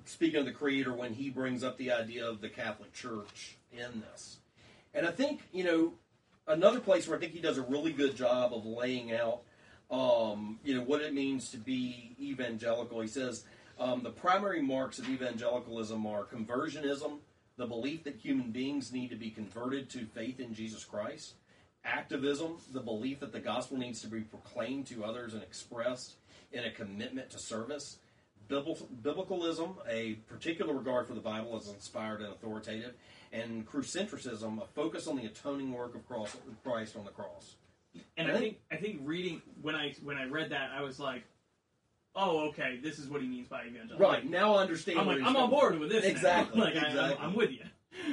Speaking 0.05 0.41
of 0.41 0.47
the 0.47 0.53
Creator 0.53 0.93
when 0.93 1.15
he 1.15 1.31
brings 1.31 1.65
up 1.65 1.77
the 1.79 1.93
idea 1.93 2.29
of 2.29 2.41
the 2.41 2.49
Catholic 2.49 2.93
Church 2.93 3.57
in 3.73 4.03
this. 4.13 4.39
And 4.95 5.07
I 5.07 5.11
think 5.11 5.43
you 5.53 5.65
know 5.65 5.93
another 6.47 6.81
place 6.81 7.07
where 7.07 7.17
I 7.17 7.21
think 7.21 7.33
he 7.33 7.41
does 7.41 7.59
a 7.59 7.63
really 7.63 7.93
good 7.93 8.17
job 8.17 8.53
of 8.53 8.65
laying 8.65 9.13
out, 9.13 9.43
um, 9.91 10.59
you 10.65 10.75
know, 10.75 10.83
what 10.83 11.03
it 11.03 11.15
means 11.15 11.51
to 11.51 11.59
be 11.59 12.17
evangelical. 12.21 13.01
He 13.01 13.09
says 13.09 13.45
um, 13.79 14.03
the 14.03 14.11
primary 14.11 14.63
marks 14.63 14.99
of 14.99 15.09
evangelicalism 15.09 16.07
are 16.07 16.25
conversionism, 16.25 17.19
the 17.57 17.67
belief 17.67 18.05
that 18.05 18.17
human 18.17 18.51
beings 18.51 18.93
need 18.93 19.11
to 19.11 19.17
be 19.17 19.31
converted 19.31 19.91
to 19.91 20.07
faith 20.07 20.41
in 20.41 20.55
Jesus 20.55 20.85
Christ 20.85 21.35
activism, 21.87 22.57
the 22.73 22.81
belief 22.81 23.21
that 23.21 23.33
the 23.33 23.41
gospel 23.41 23.79
needs 23.79 24.01
to 24.03 24.09
be 24.09 24.21
proclaimed 24.21 24.87
to 24.89 25.05
others 25.05 25.35
and 25.35 25.43
expressed 25.43 26.17
in 26.53 26.65
a 26.65 26.71
commitment 26.71 27.31
to 27.31 27.39
service, 27.39 27.99
biblicalism, 28.49 29.77
a 29.89 30.15
particular 30.29 30.75
regard 30.75 31.07
for 31.07 31.15
the 31.15 31.21
Bible 31.21 31.57
as 31.57 31.69
inspired 31.69 32.21
and 32.21 32.33
authoritative, 32.33 32.95
and 33.33 33.67
crucicentrism, 33.67 34.63
a 34.63 34.67
focus 34.67 35.07
on 35.07 35.17
the 35.17 35.27
atoning 35.27 35.73
work 35.73 35.95
of 35.95 36.07
cross, 36.07 36.37
Christ 36.63 36.97
on 36.97 37.05
the 37.05 37.11
cross. 37.11 37.57
And 38.17 38.31
I 38.31 38.37
think 38.39 38.59
I 38.71 38.77
think 38.77 39.01
reading 39.05 39.43
when 39.63 39.75
I 39.75 39.95
when 40.03 40.17
I 40.17 40.25
read 40.25 40.51
that 40.51 40.71
I 40.77 40.83
was 40.83 40.99
like, 40.99 41.25
oh 42.15 42.49
okay, 42.49 42.79
this 42.83 42.99
is 42.99 43.09
what 43.09 43.23
he 43.23 43.29
means 43.29 43.49
by 43.49 43.65
evangelical. 43.67 43.99
Right 43.99 44.29
now, 44.29 44.57
I 44.57 44.63
understand. 44.63 44.99
I'm 44.99 45.07
like 45.07 45.23
I'm 45.23 45.37
on 45.37 45.51
board 45.51 45.79
with 45.79 45.91
this. 45.91 46.05
now. 46.05 46.11
Exactly, 46.11 46.61
like 46.61 46.77
I, 46.77 47.13
I'm. 47.13 47.17
I'm 47.21 47.35
with 47.35 47.53
you. 47.53 47.65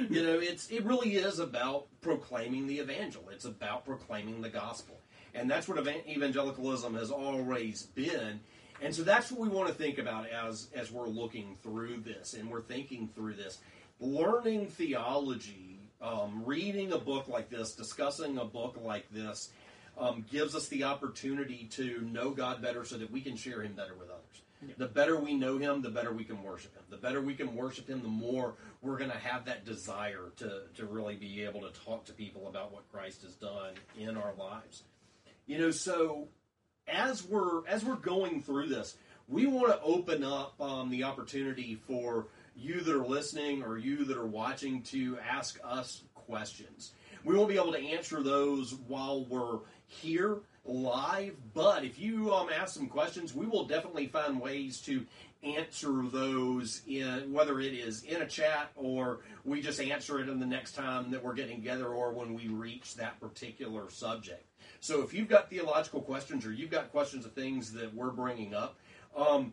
You 0.08 0.22
know, 0.22 0.38
it's 0.38 0.70
it 0.70 0.84
really 0.84 1.16
is 1.16 1.38
about 1.38 1.86
proclaiming 2.00 2.66
the 2.66 2.78
evangel. 2.78 3.28
It's 3.30 3.44
about 3.44 3.84
proclaiming 3.84 4.40
the 4.40 4.48
gospel, 4.48 4.96
and 5.34 5.50
that's 5.50 5.68
what 5.68 5.78
evangelicalism 5.78 6.94
has 6.94 7.10
always 7.10 7.82
been. 7.82 8.40
And 8.82 8.94
so 8.94 9.02
that's 9.02 9.30
what 9.30 9.40
we 9.40 9.48
want 9.48 9.68
to 9.68 9.74
think 9.74 9.98
about 9.98 10.28
as 10.28 10.68
as 10.74 10.90
we're 10.90 11.08
looking 11.08 11.56
through 11.62 11.98
this 12.00 12.34
and 12.34 12.50
we're 12.50 12.62
thinking 12.62 13.08
through 13.14 13.34
this. 13.34 13.58
Learning 14.00 14.66
theology, 14.66 15.78
um, 16.02 16.42
reading 16.44 16.92
a 16.92 16.98
book 16.98 17.28
like 17.28 17.48
this, 17.48 17.72
discussing 17.72 18.38
a 18.38 18.44
book 18.44 18.76
like 18.82 19.08
this, 19.10 19.50
um, 19.96 20.24
gives 20.30 20.54
us 20.54 20.68
the 20.68 20.84
opportunity 20.84 21.68
to 21.72 22.00
know 22.02 22.30
God 22.30 22.60
better 22.60 22.84
so 22.84 22.98
that 22.98 23.10
we 23.10 23.20
can 23.20 23.36
share 23.36 23.62
Him 23.62 23.72
better 23.72 23.94
with 23.94 24.10
others. 24.10 24.42
Yeah. 24.66 24.74
The 24.78 24.88
better 24.88 25.16
we 25.16 25.34
know 25.34 25.58
Him, 25.58 25.82
the 25.82 25.90
better 25.90 26.12
we 26.12 26.24
can 26.24 26.42
worship 26.42 26.74
Him. 26.74 26.82
The 26.90 26.96
better 26.96 27.20
we 27.20 27.34
can 27.34 27.54
worship 27.54 27.88
Him, 27.88 28.02
the 28.02 28.08
more 28.08 28.54
we're 28.82 28.98
going 28.98 29.10
to 29.10 29.18
have 29.18 29.44
that 29.44 29.64
desire 29.64 30.32
to, 30.38 30.62
to 30.76 30.86
really 30.86 31.14
be 31.16 31.42
able 31.44 31.60
to 31.60 31.70
talk 31.84 32.04
to 32.06 32.12
people 32.12 32.48
about 32.48 32.72
what 32.72 32.90
Christ 32.92 33.22
has 33.22 33.34
done 33.34 33.74
in 33.98 34.16
our 34.16 34.34
lives. 34.36 34.82
You 35.46 35.58
know, 35.58 35.70
so 35.70 36.28
as 36.88 37.24
we're 37.24 37.66
as 37.66 37.84
we're 37.84 37.96
going 37.96 38.42
through 38.42 38.68
this, 38.68 38.96
we 39.28 39.46
want 39.46 39.68
to 39.68 39.80
open 39.82 40.22
up 40.22 40.60
um, 40.60 40.90
the 40.90 41.04
opportunity 41.04 41.78
for 41.86 42.26
you 42.56 42.80
that 42.80 42.94
are 42.94 43.06
listening 43.06 43.62
or 43.62 43.78
you 43.78 44.04
that 44.04 44.16
are 44.16 44.26
watching 44.26 44.82
to 44.82 45.18
ask 45.18 45.58
us 45.64 46.02
questions. 46.14 46.92
We 47.24 47.34
won't 47.34 47.48
be 47.48 47.56
able 47.56 47.72
to 47.72 47.78
answer 47.78 48.22
those 48.22 48.74
while 48.86 49.24
we're 49.24 49.60
here 49.86 50.38
live, 50.66 51.36
but 51.54 51.84
if 51.84 51.98
you 51.98 52.32
um, 52.32 52.48
ask 52.54 52.74
some 52.74 52.86
questions, 52.86 53.34
we 53.34 53.46
will 53.46 53.64
definitely 53.64 54.06
find 54.06 54.40
ways 54.40 54.80
to 54.82 55.04
answer 55.44 56.02
those 56.10 56.82
in 56.86 57.32
whether 57.32 57.60
it 57.60 57.72
is 57.72 58.02
in 58.04 58.22
a 58.22 58.26
chat 58.26 58.70
or 58.76 59.20
we 59.44 59.60
just 59.60 59.80
answer 59.80 60.20
it 60.20 60.28
in 60.28 60.40
the 60.40 60.46
next 60.46 60.72
time 60.72 61.10
that 61.10 61.22
we're 61.22 61.34
getting 61.34 61.56
together 61.56 61.88
or 61.88 62.12
when 62.12 62.34
we 62.34 62.48
reach 62.48 62.94
that 62.96 63.20
particular 63.20 63.90
subject. 63.90 64.46
So 64.80 65.02
if 65.02 65.12
you've 65.14 65.28
got 65.28 65.50
theological 65.50 66.00
questions 66.00 66.44
or 66.46 66.52
you've 66.52 66.70
got 66.70 66.90
questions 66.90 67.24
of 67.24 67.32
things 67.32 67.72
that 67.72 67.94
we're 67.94 68.10
bringing 68.10 68.54
up, 68.54 68.78
um, 69.16 69.52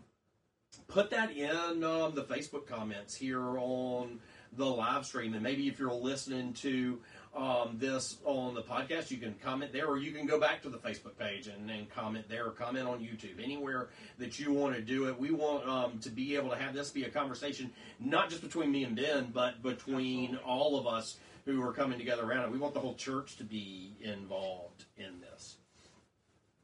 put 0.88 1.10
that 1.12 1.32
in 1.32 1.84
um, 1.84 2.16
the 2.16 2.24
Facebook 2.24 2.66
comments 2.66 3.16
here 3.16 3.58
on 3.58 4.20
the 4.54 4.66
live 4.66 5.06
stream. 5.06 5.34
And 5.34 5.44
maybe 5.44 5.68
if 5.68 5.80
you're 5.80 5.94
listening 5.94 6.54
to 6.54 7.00
um, 7.36 7.78
this 7.78 8.18
on 8.26 8.54
the 8.54 8.62
podcast, 8.62 9.10
you 9.10 9.18
can 9.18 9.36
comment 9.44 9.72
there, 9.72 9.88
or 9.88 9.98
you 9.98 10.12
can 10.12 10.26
go 10.26 10.40
back 10.40 10.62
to 10.64 10.70
the 10.70 10.78
Facebook 10.78 11.18
page 11.18 11.48
and, 11.48 11.70
and 11.70 11.90
comment 11.90 12.28
there, 12.28 12.48
or 12.48 12.52
comment 12.52 12.88
on 12.88 13.00
YouTube, 13.00 13.42
anywhere 13.42 13.90
that 14.18 14.40
you 14.40 14.52
want 14.52 14.76
to 14.76 14.82
do 14.82 15.08
it. 15.08 15.18
We 15.18 15.32
want 15.32 15.68
um, 15.68 16.00
to 16.00 16.10
be 16.10 16.36
able 16.36 16.50
to 16.50 16.58
have 16.58 16.74
this 16.74 16.90
be 16.90 17.04
a 17.04 17.10
conversation, 17.10 17.72
not 18.00 18.30
just 18.30 18.42
between 18.42 18.72
me 18.72 18.84
and 18.84 18.96
Ben, 18.96 19.32
but 19.34 19.64
between 19.64 20.38
all 20.46 20.78
of 20.78 20.88
us 20.88 21.18
who 21.46 21.62
are 21.64 21.74
coming 21.74 21.98
together 21.98 22.24
around 22.24 22.46
it. 22.46 22.52
We 22.52 22.60
want 22.60 22.74
the 22.74 22.80
whole 22.80 22.96
church 22.96 23.38
to 23.38 23.44
be 23.44 23.96
involved 24.02 24.86
in 24.98 25.22
this. 25.22 25.56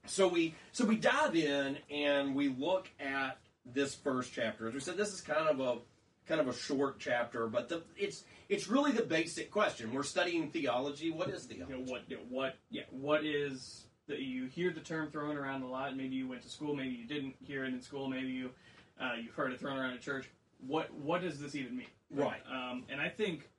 So 0.05 0.27
we 0.27 0.55
so 0.71 0.86
we 0.86 0.95
dive 0.95 1.36
in 1.36 1.77
and 1.89 2.36
we 2.36 2.50
look 2.50 2.89
at 3.00 3.38
this 3.65 3.95
first 3.95 4.31
chapter. 4.33 4.67
As 4.67 4.74
we 4.74 4.79
said, 4.79 4.97
this 4.97 5.13
is 5.13 5.21
kind 5.21 5.50
of 5.50 5.59
a 5.59 5.77
kind 6.27 6.41
of 6.41 6.47
a 6.47 6.53
short 6.53 7.00
chapter, 7.00 7.47
but 7.47 7.69
the, 7.69 7.81
it's 7.97 8.24
it's 8.49 8.67
really 8.67 8.91
the 8.91 9.03
basic 9.03 9.51
question. 9.51 9.93
We're 9.93 10.03
studying 10.03 10.49
theology. 10.51 11.11
What 11.11 11.29
is 11.29 11.47
You 11.51 11.59
know, 11.59 11.65
theology? 11.65 11.91
what, 11.91 12.01
you 12.09 12.15
know, 12.17 12.23
what, 12.29 12.55
yeah, 12.69 12.83
what 12.91 13.25
is 13.25 13.85
that 14.07 14.19
you 14.19 14.45
hear 14.45 14.71
the 14.71 14.79
term 14.79 15.11
thrown 15.11 15.35
around 15.37 15.63
a 15.63 15.67
lot? 15.67 15.95
Maybe 15.97 16.15
you 16.15 16.27
went 16.27 16.41
to 16.43 16.49
school, 16.49 16.73
maybe 16.75 16.95
you 16.95 17.05
didn't 17.05 17.35
hear 17.41 17.65
it 17.65 17.73
in 17.73 17.81
school, 17.81 18.07
maybe 18.07 18.27
you 18.27 18.51
uh, 18.99 19.11
you've 19.21 19.33
heard 19.35 19.51
it 19.51 19.59
thrown 19.59 19.77
around 19.77 19.93
at 19.93 20.01
church. 20.01 20.29
What 20.65 20.93
what 20.93 21.21
does 21.21 21.39
this 21.39 21.55
even 21.55 21.77
mean? 21.77 21.87
Right. 22.09 22.41
Um, 22.51 22.83
and 22.89 22.99
I 23.01 23.09
think, 23.09 23.49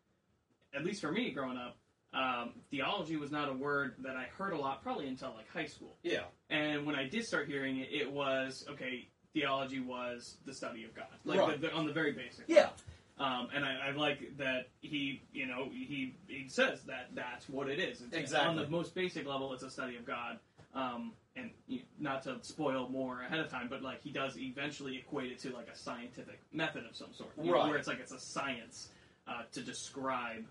at 0.74 0.84
least 0.84 1.00
for 1.00 1.12
me 1.12 1.30
growing 1.30 1.58
up, 1.58 1.76
um, 2.14 2.54
theology 2.70 3.16
was 3.16 3.30
not 3.30 3.48
a 3.48 3.52
word 3.52 3.94
that 4.00 4.16
I 4.16 4.24
heard 4.36 4.52
a 4.54 4.58
lot, 4.58 4.82
probably 4.82 5.06
until 5.06 5.34
like 5.36 5.48
high 5.52 5.66
school. 5.66 5.96
Yeah. 6.02 6.22
And 6.50 6.86
when 6.86 6.96
I 6.96 7.06
did 7.06 7.24
start 7.24 7.46
hearing 7.46 7.78
it, 7.78 7.88
it 7.92 8.10
was 8.10 8.64
okay. 8.70 9.06
Theology 9.34 9.78
was 9.80 10.38
the 10.46 10.54
study 10.54 10.84
of 10.84 10.94
God, 10.94 11.06
like 11.24 11.38
Right. 11.38 11.60
the, 11.60 11.68
the, 11.68 11.72
on 11.74 11.86
the 11.86 11.92
very 11.92 12.12
basic. 12.12 12.46
Yeah. 12.48 12.70
Um, 13.18 13.48
and 13.54 13.64
I, 13.64 13.88
I 13.88 13.90
like 13.92 14.36
that 14.38 14.68
he, 14.80 15.22
you 15.32 15.46
know, 15.46 15.68
he 15.70 16.14
he 16.28 16.48
says 16.48 16.82
that 16.84 17.10
that's 17.14 17.48
what 17.48 17.68
it 17.68 17.80
is. 17.80 18.00
It's, 18.00 18.16
Exactly. 18.16 18.48
On 18.48 18.56
the 18.56 18.68
most 18.68 18.94
basic 18.94 19.26
level, 19.26 19.52
it's 19.52 19.62
a 19.62 19.70
study 19.70 19.96
of 19.96 20.06
God. 20.06 20.38
Um, 20.74 21.12
and 21.34 21.50
you 21.66 21.80
not 21.98 22.22
to 22.24 22.36
spoil 22.42 22.88
more 22.88 23.22
ahead 23.22 23.40
of 23.40 23.50
time, 23.50 23.66
but 23.70 23.82
like 23.82 24.02
he 24.02 24.10
does 24.10 24.36
eventually 24.38 24.96
equate 24.98 25.32
it 25.32 25.38
to 25.40 25.50
like 25.52 25.68
a 25.72 25.76
scientific 25.76 26.40
method 26.52 26.84
of 26.88 26.94
some 26.96 27.08
sort, 27.12 27.30
you 27.42 27.50
know, 27.52 27.58
where 27.68 27.78
it's 27.78 27.88
like 27.88 28.00
it's 28.00 28.12
a 28.12 28.20
science 28.20 28.88
uh, 29.26 29.42
to 29.52 29.60
describe, 29.60 30.44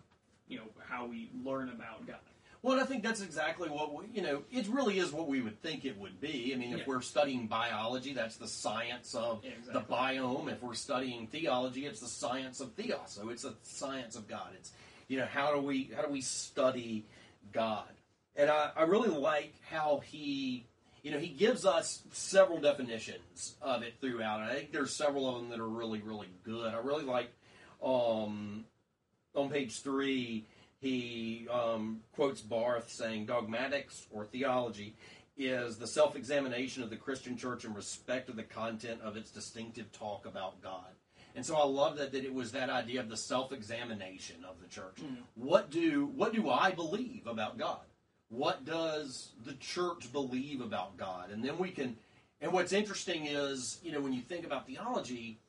you 0.48 0.58
know, 0.58 0.66
how 0.88 1.06
we 1.06 1.30
learn 1.46 1.70
about 1.70 2.06
God. 2.08 2.18
Well, 2.64 2.80
I 2.80 2.84
think 2.86 3.04
that's 3.04 3.22
exactly 3.22 3.70
what 3.70 3.94
we, 3.94 4.06
you 4.14 4.22
know. 4.22 4.44
It 4.52 4.68
really 4.68 4.98
is 5.00 5.12
what 5.12 5.28
we 5.28 5.42
would 5.42 5.62
think 5.62 5.86
it 5.86 5.98
would 5.98 6.20
be. 6.20 6.52
I 6.54 6.58
mean, 6.58 6.74
if 6.74 6.80
Yeah. 6.80 6.84
we're 6.88 7.02
studying 7.02 7.48
biology, 7.48 8.14
that's 8.14 8.38
the 8.38 8.48
science 8.48 9.14
of 9.16 9.44
Yeah, 9.46 9.52
the 9.72 9.82
biome. 9.82 10.52
If 10.52 10.62
we're 10.62 10.74
studying 10.74 11.28
theology, 11.28 11.86
it's 11.86 12.00
the 12.00 12.08
science 12.08 12.60
of 12.60 12.74
theos. 12.74 13.00
So 13.12 13.30
it's 13.30 13.44
a 13.44 13.54
science 13.62 14.16
of 14.16 14.28
God. 14.28 14.50
It's 14.56 14.72
you 15.08 15.18
know 15.18 15.26
how 15.26 15.54
do 15.54 15.62
we 15.62 15.92
how 15.96 16.02
do 16.02 16.10
we 16.12 16.22
study 16.22 17.06
God? 17.54 17.88
And 18.36 18.50
I, 18.50 18.72
I 18.76 18.84
really 18.84 19.10
like 19.10 19.54
how 19.70 20.00
he 20.04 20.66
you 21.04 21.12
know 21.12 21.20
he 21.20 21.30
gives 21.30 21.66
us 21.66 22.02
several 22.12 22.60
definitions 22.60 23.56
of 23.62 23.84
it 23.84 23.94
throughout. 24.02 24.42
And 24.42 24.50
I 24.50 24.56
think 24.56 24.72
there's 24.72 24.94
several 24.94 25.30
of 25.30 25.36
them 25.42 25.50
that 25.50 25.60
are 25.60 25.68
really 25.70 26.02
really 26.02 26.30
good. 26.44 26.74
I 26.74 26.80
really 26.80 27.06
like 27.06 27.30
um, 27.84 28.66
on 29.36 29.50
page 29.50 29.82
three 29.82 30.46
he 30.80 31.48
um, 31.52 32.02
quotes 32.14 32.42
Barth 32.42 32.92
saying, 32.92 33.26
Dogmatics 33.26 34.08
or 34.12 34.26
theology 34.26 34.96
is 35.38 35.78
the 35.78 35.88
self 35.88 36.16
examination 36.16 36.84
of 36.84 36.90
the 36.90 36.96
Christian 36.96 37.38
church 37.38 37.66
in 37.66 37.74
respect 37.74 38.30
of 38.30 38.36
the 38.36 38.44
content 38.44 39.02
of 39.02 39.18
its 39.18 39.32
distinctive 39.32 39.92
talk 39.92 40.26
about 40.26 40.62
God. 40.62 40.92
And 41.36 41.46
so 41.46 41.56
I 41.56 41.66
love 41.66 41.98
that, 41.98 42.12
that 42.14 42.26
it 42.26 42.34
was 42.34 42.52
that 42.54 42.70
idea 42.70 43.00
of 43.00 43.10
the 43.10 43.18
self 43.18 43.52
examination 43.52 44.38
of 44.48 44.60
the 44.62 44.68
church. 44.68 44.98
Mhm. 44.98 45.18
What 45.36 45.70
do 45.70 46.08
what 46.08 46.34
do 46.34 46.50
I 46.50 46.72
believe 46.72 47.28
about 47.28 47.58
God? 47.58 47.82
What 48.30 48.66
does 48.66 49.32
the 49.46 49.54
church 49.54 50.12
believe 50.12 50.62
about 50.62 50.98
God? 50.98 51.30
And 51.32 51.44
then 51.44 51.58
we 51.58 51.70
can 51.70 51.98
and 52.42 52.52
what's 52.52 52.74
interesting 52.74 53.26
is, 53.26 53.80
you 53.84 53.92
know, 53.92 54.00
when 54.00 54.14
you 54.14 54.22
think 54.22 54.46
about 54.46 54.68
theology, 54.68 55.40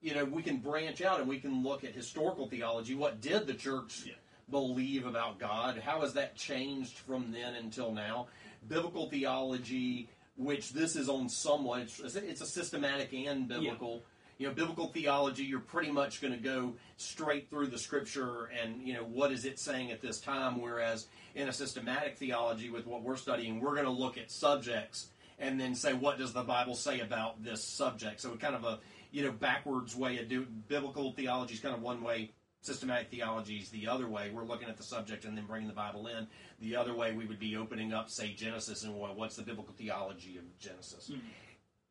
you 0.00 0.14
know, 0.14 0.24
we 0.24 0.42
can 0.42 0.58
branch 0.58 1.00
out 1.00 1.20
and 1.20 1.28
we 1.28 1.38
can 1.38 1.62
look 1.62 1.84
at 1.84 1.94
historical 1.94 2.48
theology. 2.48 2.94
What 2.94 3.20
did 3.20 3.46
the 3.46 3.54
church 3.54 4.04
Yeah. 4.06 4.14
Believe 4.50 5.06
about 5.06 5.38
God? 5.38 5.78
How 5.78 6.00
has 6.00 6.14
that 6.14 6.36
changed 6.36 6.98
from 6.98 7.32
then 7.32 7.54
until 7.54 7.92
now? 7.92 8.26
Biblical 8.68 9.08
theology, 9.08 10.08
which 10.36 10.72
this 10.72 10.96
is 10.96 11.08
on 11.08 11.28
somewhat, 11.28 11.82
it's, 11.82 12.16
it's 12.16 12.40
a 12.40 12.46
systematic 12.46 13.12
and 13.12 13.48
biblical. 13.48 14.02
You 14.38 14.48
know, 14.48 14.54
biblical 14.54 14.88
theology, 14.88 15.44
you're 15.44 15.60
pretty 15.60 15.92
much 15.92 16.20
going 16.20 16.32
to 16.32 16.40
go 16.40 16.74
straight 16.96 17.48
through 17.48 17.68
the 17.68 17.78
scripture 17.78 18.50
and, 18.60 18.82
you 18.82 18.92
know, 18.94 19.04
what 19.04 19.30
is 19.30 19.44
it 19.44 19.58
saying 19.58 19.92
at 19.92 20.00
this 20.00 20.20
time? 20.20 20.60
Whereas 20.60 21.06
in 21.34 21.48
a 21.48 21.52
systematic 21.52 22.16
theology, 22.18 22.68
with 22.68 22.86
what 22.86 23.02
we're 23.02 23.16
studying, 23.16 23.60
we're 23.60 23.74
going 23.74 23.84
to 23.84 23.92
look 23.92 24.18
at 24.18 24.32
subjects 24.32 25.08
and 25.38 25.60
then 25.60 25.74
say, 25.74 25.92
what 25.92 26.18
does 26.18 26.32
the 26.32 26.42
Bible 26.42 26.74
say 26.74 27.00
about 27.00 27.44
this 27.44 27.62
subject? 27.62 28.20
So, 28.20 28.34
kind 28.36 28.54
of 28.54 28.64
a, 28.64 28.80
you 29.12 29.22
know, 29.22 29.32
backwards 29.32 29.94
way 29.94 30.18
of 30.18 30.28
doing 30.28 30.64
biblical 30.66 31.12
theology 31.12 31.54
is 31.54 31.60
kind 31.60 31.74
of 31.74 31.82
one 31.82 32.02
way, 32.02 32.30
systematic 32.62 33.10
theology 33.10 33.56
is 33.56 33.68
the 33.68 33.86
other 33.86 34.08
way. 34.08 34.30
We're 34.32 34.44
looking 34.44 34.68
at 34.68 34.76
the 34.76 34.82
subject 34.82 35.24
and 35.24 35.36
then 35.36 35.46
bringing 35.46 35.68
the 35.68 35.74
Bible 35.74 36.06
in. 36.06 36.26
The 36.60 36.76
other 36.76 36.94
way, 36.94 37.12
we 37.12 37.26
would 37.26 37.38
be 37.38 37.56
opening 37.56 37.92
up, 37.92 38.08
say, 38.08 38.32
Genesis 38.32 38.84
and 38.84 38.98
well, 38.98 39.14
what's 39.14 39.36
the 39.36 39.42
biblical 39.42 39.74
theology 39.74 40.38
of 40.38 40.58
Genesis? 40.58 41.10
Mhm. 41.10 41.20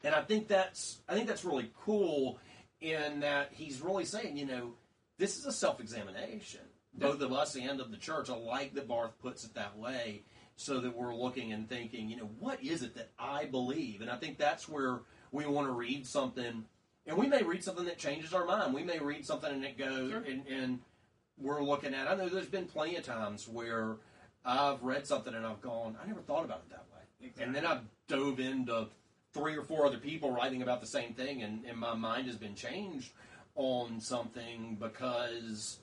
And 0.04 0.16
I 0.16 0.24
think 0.24 0.48
that's 0.48 1.02
I 1.08 1.14
think 1.14 1.28
that's 1.28 1.46
really 1.46 1.72
cool 1.78 2.40
in 2.80 3.20
that 3.20 3.54
he's 3.54 3.82
really 3.82 4.06
saying, 4.06 4.38
you 4.38 4.46
know, 4.46 4.74
this 5.18 5.38
is 5.38 5.46
a 5.46 5.52
self-examination, 5.52 6.62
both 6.96 7.22
of 7.22 7.32
us 7.32 7.56
and 7.56 7.80
of 7.80 7.92
the 7.92 7.98
church. 7.98 8.30
I 8.30 8.36
like 8.36 8.74
that 8.74 8.88
Barth 8.88 9.20
puts 9.20 9.44
it 9.44 9.54
that 9.54 9.78
way, 9.78 10.24
so 10.56 10.80
that 10.80 10.96
we're 10.96 11.16
looking 11.16 11.52
and 11.54 11.70
thinking, 11.70 12.10
you 12.10 12.18
know, 12.18 12.30
what 12.40 12.64
is 12.64 12.82
it 12.82 12.96
that 12.96 13.12
I 13.20 13.46
believe? 13.46 14.02
And 14.02 14.10
I 14.10 14.16
think 14.16 14.38
that's 14.38 14.68
where 14.68 15.02
we 15.32 15.46
want 15.46 15.68
to 15.68 15.72
read 15.72 16.08
something, 16.08 16.66
and 17.08 17.18
we 17.18 17.28
may 17.28 17.44
read 17.44 17.64
something 17.64 17.86
that 17.86 17.98
changes 17.98 18.34
our 18.34 18.46
mind. 18.46 18.74
We 18.74 18.84
may 18.84 19.00
read 19.00 19.26
something 19.26 19.52
and 19.52 19.64
it 19.64 19.78
goes, 19.78 20.12
Sure. 20.12 20.24
and, 20.28 20.46
and 20.48 20.80
we're 21.40 21.64
looking 21.64 21.94
at. 21.94 22.08
I 22.08 22.16
know 22.16 22.30
there's 22.30 22.48
been 22.48 22.66
plenty 22.66 22.96
of 22.98 23.04
times 23.04 23.48
where 23.48 23.98
I've 24.46 24.82
read 24.84 25.08
something 25.08 25.34
and 25.34 25.46
I've 25.46 25.62
gone, 25.62 25.98
I 26.04 26.08
never 26.08 26.22
thought 26.22 26.46
about 26.46 26.64
it 26.68 26.70
that 26.72 26.86
way. 26.94 27.32
And 27.44 27.56
then 27.56 27.66
I've 27.66 27.82
dove 28.08 28.40
into 28.40 28.88
three 29.34 29.56
or 29.56 29.64
four 29.64 29.86
other 29.86 29.98
people 29.98 30.32
writing 30.32 30.62
about 30.62 30.82
the 30.82 30.88
same 30.88 31.14
thing, 31.14 31.44
and, 31.44 31.64
and 31.66 31.78
my 31.78 31.94
mind 31.94 32.28
has 32.28 32.36
been 32.36 32.56
changed 32.56 33.12
on 33.56 34.00
something 34.02 34.76
because, 34.80 35.80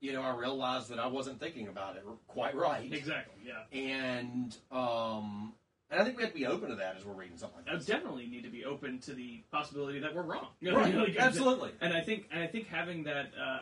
you 0.00 0.12
know, 0.12 0.22
I 0.22 0.34
realized 0.36 0.90
that 0.90 0.98
I 0.98 1.06
wasn't 1.06 1.40
thinking 1.40 1.68
about 1.68 1.96
it 1.96 2.04
quite 2.26 2.54
right. 2.54 2.92
Exactly. 2.92 3.46
Yeah. 3.46 3.78
And, 3.78 4.56
um, 4.70 5.54
and 5.90 6.00
I 6.00 6.04
think 6.04 6.16
we 6.16 6.22
have 6.22 6.32
to 6.32 6.38
be 6.38 6.46
open 6.46 6.68
to 6.70 6.76
that 6.76 6.96
as 6.96 7.04
we're 7.04 7.14
reading 7.14 7.36
something 7.38 7.60
I 7.66 7.70
like 7.72 7.78
this. 7.80 7.86
definitely 7.86 8.26
need 8.26 8.44
to 8.44 8.50
be 8.50 8.64
open 8.64 8.98
to 9.00 9.12
the 9.14 9.42
possibility 9.50 9.98
that 10.00 10.14
we're 10.14 10.22
wrong. 10.22 10.48
Right, 10.62 10.94
Like, 10.94 11.16
absolutely. 11.18 11.70
And 11.80 11.92
I 11.92 12.00
think, 12.00 12.26
and 12.32 12.42
I 12.42 12.46
think 12.46 12.68
having 12.68 13.04
that 13.04 13.30
uh, 13.38 13.60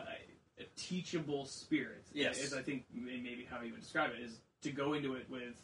a 0.59 0.63
teachable 0.75 1.45
spirit 1.45 2.05
Yes. 2.13 2.39
is, 2.39 2.53
I 2.53 2.61
think, 2.61 2.83
may- 2.93 3.17
maybe 3.21 3.47
how 3.49 3.61
you 3.61 3.71
would 3.71 3.81
describe 3.81 4.11
it 4.11 4.21
is 4.23 4.39
to 4.63 4.71
go 4.71 4.93
into 4.93 5.15
it 5.15 5.29
with. 5.29 5.55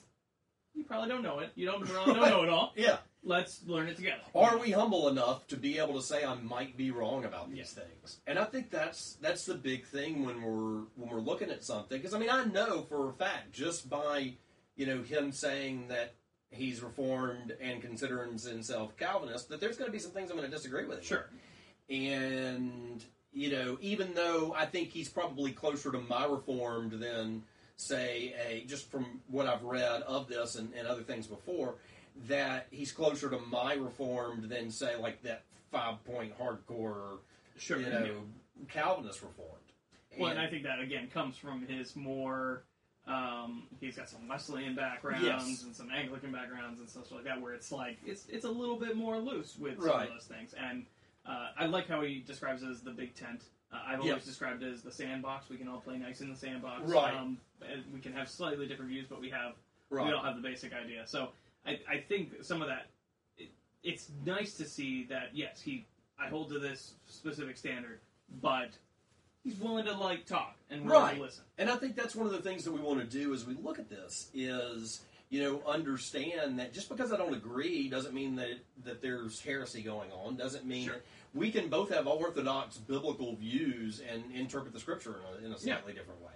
You 0.73 0.83
probably 0.83 1.07
don't 1.07 1.23
know 1.23 1.39
it. 1.39 1.51
You 1.55 1.65
don't 1.67 1.87
don't 1.87 2.07
know 2.29 2.43
it 2.43 2.49
all. 2.49 2.73
Yeah, 2.75 2.97
let's 3.23 3.61
learn 3.65 3.87
it 3.87 3.95
together. 3.95 4.19
Are 4.35 4.57
we 4.57 4.71
humble 4.71 5.07
enough 5.07 5.47
to 5.47 5.55
be 5.55 5.77
able 5.79 5.93
to 5.93 6.01
say 6.01 6.25
I 6.25 6.35
might 6.35 6.75
be 6.75 6.91
wrong 6.91 7.23
about 7.23 7.49
these 7.49 7.71
things? 7.71 8.19
And 8.27 8.37
I 8.37 8.43
think 8.43 8.71
that's 8.71 9.13
that's 9.21 9.45
the 9.45 9.53
big 9.55 9.85
thing 9.85 10.25
when 10.25 10.41
we're 10.41 10.81
when 10.97 11.09
we're 11.09 11.21
looking 11.21 11.49
at 11.49 11.63
something. 11.63 11.97
Because 11.97 12.13
I 12.13 12.19
mean, 12.19 12.29
I 12.29 12.43
know 12.43 12.81
for 12.89 13.09
a 13.09 13.13
fact 13.13 13.53
just 13.53 13.89
by 13.89 14.33
you 14.75 14.85
know 14.85 15.01
him 15.01 15.31
saying 15.31 15.87
that 15.87 16.13
he's 16.55 16.81
reformed 16.81 17.55
and 17.61 17.81
considers 17.81 18.45
himself 18.45 18.95
Calvinist 18.97 19.49
that 19.49 19.59
there's 19.59 19.77
going 19.77 19.87
to 19.87 19.91
be 19.91 19.99
some 19.99 20.11
things 20.11 20.29
I'm 20.31 20.37
going 20.37 20.49
to 20.49 20.55
disagree 20.55 20.85
with. 20.85 21.03
Sure. 21.03 21.29
and 21.89 23.03
you 23.33 23.51
know, 23.51 23.77
even 23.81 24.13
though 24.13 24.53
I 24.57 24.65
think 24.65 24.89
he's 24.89 25.09
probably 25.09 25.51
closer 25.51 25.91
to 25.91 25.99
my 25.99 26.25
reformed 26.25 26.93
than 26.93 27.43
say 27.75 28.33
a 28.47 28.63
just 28.65 28.89
from 28.89 29.19
what 29.27 29.45
I've 29.45 29.63
read 29.63 30.01
of 30.03 30.27
this 30.29 30.55
and, 30.55 30.73
and 30.73 30.87
other 30.87 31.03
things 31.03 31.27
before, 31.27 31.75
that 32.29 32.67
he's 32.71 32.93
closer 32.93 33.29
to 33.29 33.37
my 33.39 33.73
reformed 33.73 34.45
than 34.45 34.71
say 34.71 34.95
like 34.95 35.21
that 35.23 35.43
five 35.69 36.03
point 36.05 36.33
hardcore, 36.39 37.19
Sure. 37.57 37.79
you 37.79 37.89
know, 37.89 38.21
Calvinist 38.69 39.21
reformed. 39.21 39.51
Well, 40.17 40.31
and 40.31 40.39
I 40.39 40.47
think 40.47 40.63
that 40.63 40.79
again 40.79 41.09
comes 41.13 41.35
from 41.35 41.67
his 41.67 41.93
more. 41.95 42.63
Um, 43.07 43.63
he's 43.79 43.95
got 43.95 44.09
some 44.09 44.27
Wesleyan 44.27 44.75
backgrounds 44.75 45.25
Yes. 45.25 45.63
and 45.63 45.75
some 45.75 45.91
Anglican 45.91 46.31
backgrounds 46.31 46.79
and 46.79 46.89
stuff 46.89 47.11
like 47.11 47.23
that, 47.25 47.39
where 47.39 47.53
it's 47.53 47.71
like 47.71 47.97
it's 48.05 48.25
it's 48.29 48.45
a 48.45 48.49
little 48.49 48.77
bit 48.79 48.95
more 48.97 49.19
loose 49.19 49.55
with 49.59 49.79
some 49.79 50.01
of 50.01 50.09
those 50.09 50.25
things. 50.25 50.55
And 50.57 50.85
uh, 51.27 51.49
I 51.57 51.65
like 51.65 51.87
how 51.87 52.01
he 52.01 52.23
describes 52.25 52.63
it 52.63 52.69
as 52.69 52.81
the 52.81 52.91
big 52.91 53.13
tent. 53.15 53.43
Uh, 53.71 53.77
I've 53.87 53.99
always 54.01 54.25
described 54.25 54.63
it 54.63 54.73
as 54.73 54.81
the 54.81 54.91
sandbox. 54.91 55.49
We 55.49 55.57
can 55.57 55.67
all 55.67 55.81
play 55.81 55.97
nice 55.97 56.21
in 56.21 56.29
the 56.29 56.35
sandbox. 56.35 56.89
Right. 56.89 57.13
Um, 57.13 57.37
and 57.61 57.83
we 57.93 57.99
can 57.99 58.13
have 58.13 58.29
slightly 58.29 58.67
different 58.67 58.89
views, 58.91 59.07
but 59.07 59.21
we 59.21 59.29
have 59.29 59.53
right. 59.89 60.05
we 60.05 60.11
don't 60.11 60.23
have 60.23 60.35
the 60.35 60.41
basic 60.41 60.73
idea. 60.73 61.03
So 61.05 61.29
I, 61.65 61.79
I 61.89 61.97
think 61.97 62.43
some 62.43 62.61
of 62.61 62.67
that, 62.67 62.87
it, 63.37 63.49
it's 63.83 64.09
nice 64.25 64.53
to 64.55 64.65
see 64.65 65.05
that 65.09 65.29
yes, 65.33 65.61
he 65.61 65.85
I 66.19 66.27
hold 66.27 66.49
to 66.49 66.59
this 66.59 66.93
specific 67.07 67.57
standard, 67.57 67.99
but 68.41 68.69
he's 69.45 69.55
willing 69.59 69.85
to 69.85 69.93
like 69.93 70.25
talk 70.25 70.57
and 70.69 70.85
willing 70.85 71.01
Right. 71.03 71.15
to 71.15 71.21
listen. 71.21 71.43
And 71.57 71.69
I 71.69 71.77
think 71.77 71.95
that's 71.95 72.15
one 72.15 72.25
of 72.25 72.33
the 72.33 72.41
things 72.41 72.65
that 72.65 72.71
we 72.73 72.81
want 72.81 72.99
to 72.99 73.05
do 73.05 73.33
as 73.33 73.45
we 73.45 73.53
look 73.53 73.79
at 73.79 73.89
this 73.89 74.29
is, 74.33 75.01
you 75.29 75.41
know, 75.41 75.61
understand 75.65 76.59
that 76.59 76.73
just 76.73 76.89
because 76.89 77.13
I 77.13 77.17
don't 77.17 77.33
agree 77.33 77.87
doesn't 77.87 78.13
mean 78.13 78.35
that 78.35 78.57
that 78.83 79.01
there's 79.01 79.39
heresy 79.39 79.81
going 79.81 80.11
on. 80.11 80.35
Doesn't 80.35 80.65
mean 80.65 80.85
Sure. 80.87 80.95
that 80.95 81.03
we 81.33 81.51
can 81.51 81.69
both 81.69 81.89
have 81.89 82.07
orthodox 82.07 82.77
biblical 82.77 83.35
views 83.35 84.01
and 84.11 84.23
interpret 84.33 84.73
the 84.73 84.79
scripture 84.79 85.21
in 85.37 85.43
a, 85.43 85.45
in 85.47 85.51
a 85.53 85.57
Yeah. 85.59 85.75
slightly 85.77 85.93
different 85.93 86.19
way. 86.21 86.31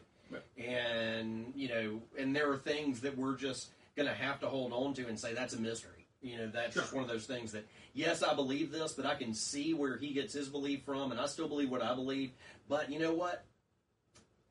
And 0.63 1.51
you 1.55 1.69
know, 1.69 2.01
and 2.17 2.35
there 2.35 2.51
are 2.51 2.57
things 2.57 3.01
that 3.01 3.17
we're 3.17 3.35
just 3.35 3.69
going 3.95 4.07
to 4.07 4.13
have 4.15 4.39
to 4.41 4.47
hold 4.47 4.71
on 4.73 4.93
to 4.93 5.07
and 5.07 5.19
say 5.19 5.33
that's 5.33 5.53
a 5.53 5.59
mystery. 5.59 5.98
You 6.21 6.37
know, 6.37 6.47
that's 6.47 6.73
Sure. 6.73 6.83
just 6.83 6.93
one 6.93 7.03
of 7.03 7.09
those 7.09 7.25
things 7.25 7.51
that 7.53 7.65
yes, 7.93 8.23
I 8.23 8.33
believe 8.33 8.71
this, 8.71 8.93
but 8.93 9.05
I 9.05 9.15
can 9.15 9.33
see 9.33 9.73
where 9.73 9.97
he 9.97 10.13
gets 10.13 10.33
his 10.33 10.49
belief 10.49 10.83
from, 10.83 11.11
and 11.11 11.19
I 11.19 11.25
still 11.27 11.47
believe 11.47 11.69
what 11.69 11.81
I 11.81 11.95
believe. 11.95 12.31
But 12.67 12.91
you 12.91 12.99
know 12.99 13.13
what? 13.13 13.45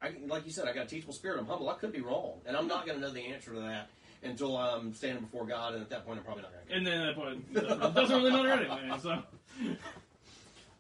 I, 0.01 0.13
like 0.27 0.47
you 0.47 0.53
said, 0.53 0.67
I 0.69 0.73
got 0.73 0.87
a 0.87 0.89
teachable 0.89 1.13
spirit. 1.13 1.41
I'm 1.41 1.47
humble. 1.47 1.69
I 1.69 1.75
could 1.75 1.93
be 1.93 2.01
wrong, 2.01 2.41
and 2.47 2.57
I'm 2.57 2.69
not 2.69 2.87
going 2.87 3.01
to 3.01 3.05
know 3.07 3.13
the 3.13 3.21
answer 3.21 3.53
to 3.53 3.61
that 3.61 3.89
until 4.23 4.57
I'm 4.57 4.95
standing 4.95 5.25
before 5.25 5.45
God. 5.47 5.75
And 5.75 5.83
at 5.83 5.91
that 5.91 6.07
point, 6.07 6.19
I'm 6.19 6.25
probably 6.25 6.43
not 6.43 6.53
going 6.53 6.67
to. 6.69 6.75
And 6.77 6.87
then 6.87 7.01
at 7.01 7.07
that 7.07 7.17
point, 7.17 7.45
it 7.55 7.95
doesn't, 7.95 8.17
really 8.17 8.31
matter 8.31 8.53
anyway. 8.53 8.99
So 9.01 9.23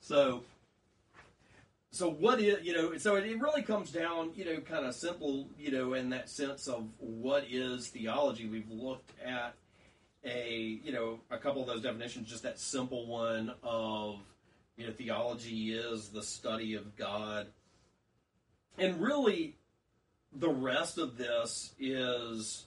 So, 0.01 0.43
so 1.91 2.09
what 2.11 2.41
is 2.41 2.65
you 2.65 2.75
know? 2.75 2.97
So 2.97 3.17
it, 3.17 3.27
it 3.27 3.39
really 3.39 3.63
comes 3.63 3.91
down, 3.91 4.31
you 4.35 4.45
know, 4.45 4.61
kind 4.61 4.87
of 4.87 4.95
simple, 4.95 5.49
you 5.59 5.71
know, 5.71 5.93
in 5.95 6.11
that 6.11 6.31
sense 6.31 6.67
of 6.67 6.89
what 6.99 7.45
is 7.51 7.89
theology. 7.89 8.49
We've 8.49 8.71
looked 8.71 9.13
at 9.23 9.55
a 10.29 10.81
you 10.85 10.93
know 10.93 11.21
a 11.31 11.39
couple 11.39 11.63
of 11.63 11.69
those 11.69 11.83
definitions, 11.83 12.29
just 12.29 12.43
that 12.43 12.59
simple 12.59 13.07
one 13.07 13.53
of 13.63 14.21
you 14.77 14.87
know 14.87 14.93
theology 14.93 15.73
is 15.73 16.09
the 16.11 16.23
study 16.23 16.75
of 16.75 16.97
God, 16.97 17.49
and 18.77 19.01
really 19.01 19.57
the 20.33 20.51
rest 20.51 20.99
of 20.99 21.17
this 21.17 21.73
is 21.79 22.67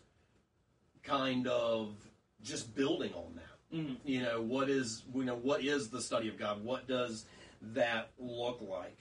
kind 1.03 1.47
of 1.47 1.95
just 2.43 2.75
building 2.75 3.13
on 3.13 3.35
that. 3.35 3.77
Mhm. 3.77 3.97
you 4.03 4.21
know 4.21 4.41
what 4.41 4.69
is 4.69 5.03
you 5.15 5.23
know 5.23 5.35
what 5.37 5.63
is 5.63 5.89
the 5.89 6.01
study 6.01 6.27
of 6.27 6.37
god? 6.37 6.63
What 6.63 6.87
does 6.87 7.25
that 7.61 8.09
look 8.19 8.59
like? 8.61 8.97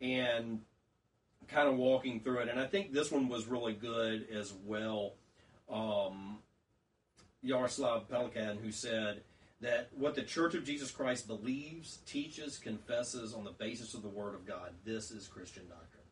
And 0.00 0.62
kind 1.48 1.68
of 1.68 1.76
walking 1.76 2.20
through 2.20 2.38
it. 2.38 2.48
And 2.48 2.58
i 2.58 2.66
think 2.66 2.92
this 2.92 3.10
one 3.10 3.28
was 3.28 3.46
really 3.46 3.74
good 3.74 4.28
as 4.30 4.52
well. 4.64 5.14
Um 5.68 6.38
Jaroslav 7.46 8.06
Pelikan 8.08 8.58
who 8.62 8.70
said 8.72 9.22
that 9.60 9.88
what 9.96 10.14
the 10.14 10.22
church 10.22 10.54
of 10.54 10.64
jesus 10.64 10.90
christ 10.90 11.26
believes 11.26 11.98
teaches 12.06 12.58
confesses 12.58 13.32
on 13.34 13.44
the 13.44 13.52
basis 13.52 13.94
of 13.94 14.02
the 14.02 14.08
word 14.08 14.34
of 14.34 14.46
god 14.46 14.70
this 14.84 15.10
is 15.10 15.26
christian 15.28 15.62
doctrine 15.68 16.02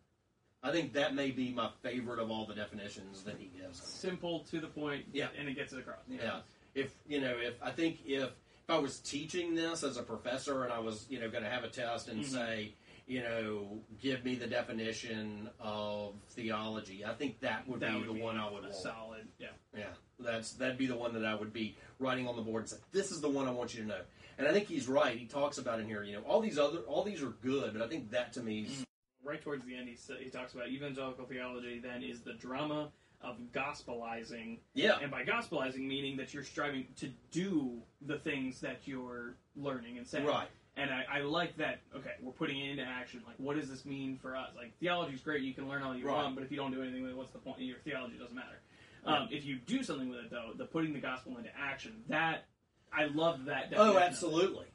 i 0.62 0.70
think 0.72 0.94
that 0.94 1.14
may 1.14 1.30
be 1.30 1.50
my 1.52 1.68
favorite 1.82 2.18
of 2.18 2.30
all 2.30 2.46
the 2.46 2.54
definitions 2.54 3.22
that 3.22 3.36
he 3.38 3.50
gives 3.58 3.82
simple 3.82 4.40
to 4.50 4.60
the 4.60 4.66
point, 4.68 5.04
Yeah. 5.12 5.28
and 5.38 5.46
it 5.48 5.54
gets 5.56 5.72
it 5.74 5.80
across. 5.80 5.98
know. 6.08 6.16
yeah. 6.22 6.40
If 6.74 6.92
you 7.06 7.20
know, 7.20 7.36
if 7.38 7.54
I 7.62 7.70
think 7.70 7.98
if 8.06 8.30
if 8.66 8.70
I 8.70 8.78
was 8.78 8.98
teaching 9.00 9.54
this 9.54 9.82
as 9.84 9.98
a 9.98 10.02
professor 10.02 10.64
and 10.64 10.72
I 10.72 10.78
was 10.78 11.04
you 11.10 11.20
know 11.20 11.28
going 11.28 11.44
to 11.44 11.50
have 11.50 11.64
a 11.64 11.68
test 11.68 12.08
and 12.08 12.24
Mhm. 12.24 12.28
say 12.28 12.72
you 13.06 13.22
know 13.22 13.78
give 14.00 14.24
me 14.24 14.34
the 14.36 14.46
definition 14.46 15.50
of 15.60 16.14
theology, 16.30 17.04
I 17.04 17.12
think 17.12 17.40
that 17.40 17.68
would 17.68 17.80
that 17.80 17.92
be 17.92 17.98
would 17.98 18.08
the 18.08 18.12
be 18.14 18.22
one 18.22 18.38
I 18.38 18.50
would 18.50 18.62
want. 18.62 18.74
solid. 18.74 19.28
Yeah. 19.38 19.48
Yeah, 19.76 19.92
that's 20.18 20.52
that'd 20.52 20.78
be 20.78 20.86
the 20.86 20.96
one 20.96 21.12
that 21.14 21.24
I 21.24 21.34
would 21.34 21.52
be 21.52 21.76
writing 21.98 22.28
on 22.28 22.36
the 22.36 22.42
board 22.42 22.62
and 22.62 22.70
say 22.70 22.76
this 22.92 23.10
is 23.10 23.20
the 23.20 23.28
one 23.28 23.46
I 23.48 23.50
want 23.50 23.74
you 23.74 23.82
to 23.82 23.88
know. 23.88 24.00
And 24.38 24.48
I 24.48 24.52
think 24.52 24.66
he's 24.66 24.88
right. 24.88 25.16
He 25.16 25.26
talks 25.26 25.58
about 25.58 25.78
in 25.80 25.86
here, 25.86 26.02
you 26.02 26.14
know, 26.14 26.22
all 26.22 26.40
these 26.40 26.58
other 26.58 26.78
all 26.80 27.02
these 27.04 27.22
are 27.22 27.34
good, 27.42 27.72
but 27.72 27.82
I 27.82 27.88
think 27.88 28.10
that 28.10 28.32
to 28.34 28.42
me 28.42 28.62
is 28.62 28.70
mm. 28.70 28.84
Right 29.22 29.40
towards 29.40 29.64
the 29.64 29.74
end, 29.74 29.88
he, 29.88 29.96
he 30.22 30.28
talks 30.28 30.52
about 30.52 30.68
evangelical 30.68 31.24
theology. 31.24 31.78
Then 31.78 32.02
is 32.02 32.20
the 32.20 32.34
drama 32.34 32.90
of 33.22 33.38
gospelizing 33.54 34.58
yeah, 34.74 34.98
And 35.00 35.10
by 35.10 35.24
gospelizing, 35.24 35.86
meaning 35.86 36.16
that 36.18 36.34
you're 36.34 36.44
striving 36.44 36.86
to 36.96 37.08
do 37.30 37.72
the 38.06 38.18
things 38.18 38.60
that 38.60 38.80
you're 38.84 39.34
learning 39.56 39.98
and 39.98 40.06
saying. 40.06 40.26
right, 40.26 40.48
And 40.76 40.90
I, 40.90 41.04
I 41.10 41.20
like 41.22 41.56
that, 41.56 41.80
okay, 41.96 42.10
we're 42.20 42.32
putting 42.32 42.60
it 42.60 42.70
into 42.70 42.82
action. 42.84 43.22
Like, 43.26 43.36
what 43.38 43.56
does 43.56 43.70
this 43.70 43.84
mean 43.86 44.18
for 44.20 44.36
us? 44.36 44.50
Like, 44.54 44.78
theology's 44.78 45.20
great, 45.22 45.42
you 45.42 45.54
can 45.54 45.68
learn 45.68 45.82
all 45.82 45.96
you 45.96 46.06
Right. 46.06 46.16
want, 46.16 46.34
but 46.34 46.44
if 46.44 46.50
you 46.50 46.58
don't 46.58 46.72
do 46.72 46.82
anything 46.82 47.02
with 47.02 47.12
it, 47.12 47.16
what's 47.16 47.32
the 47.32 47.38
point? 47.38 47.60
Your 47.60 47.78
theology 47.78 48.18
doesn't 48.18 48.34
matter. 48.34 48.60
Um, 49.06 49.28
if 49.30 49.44
you 49.44 49.56
do 49.58 49.82
something 49.82 50.08
with 50.08 50.18
it, 50.20 50.30
though, 50.30 50.52
the 50.56 50.64
putting 50.64 50.92
the 50.92 51.00
gospel 51.00 51.36
into 51.36 51.50
action, 51.58 52.02
that, 52.08 52.46
I 52.92 53.04
love 53.06 53.44
that. 53.46 53.72
oh, 53.76 53.86
definition. 53.92 54.02
absolutely. 54.02 54.66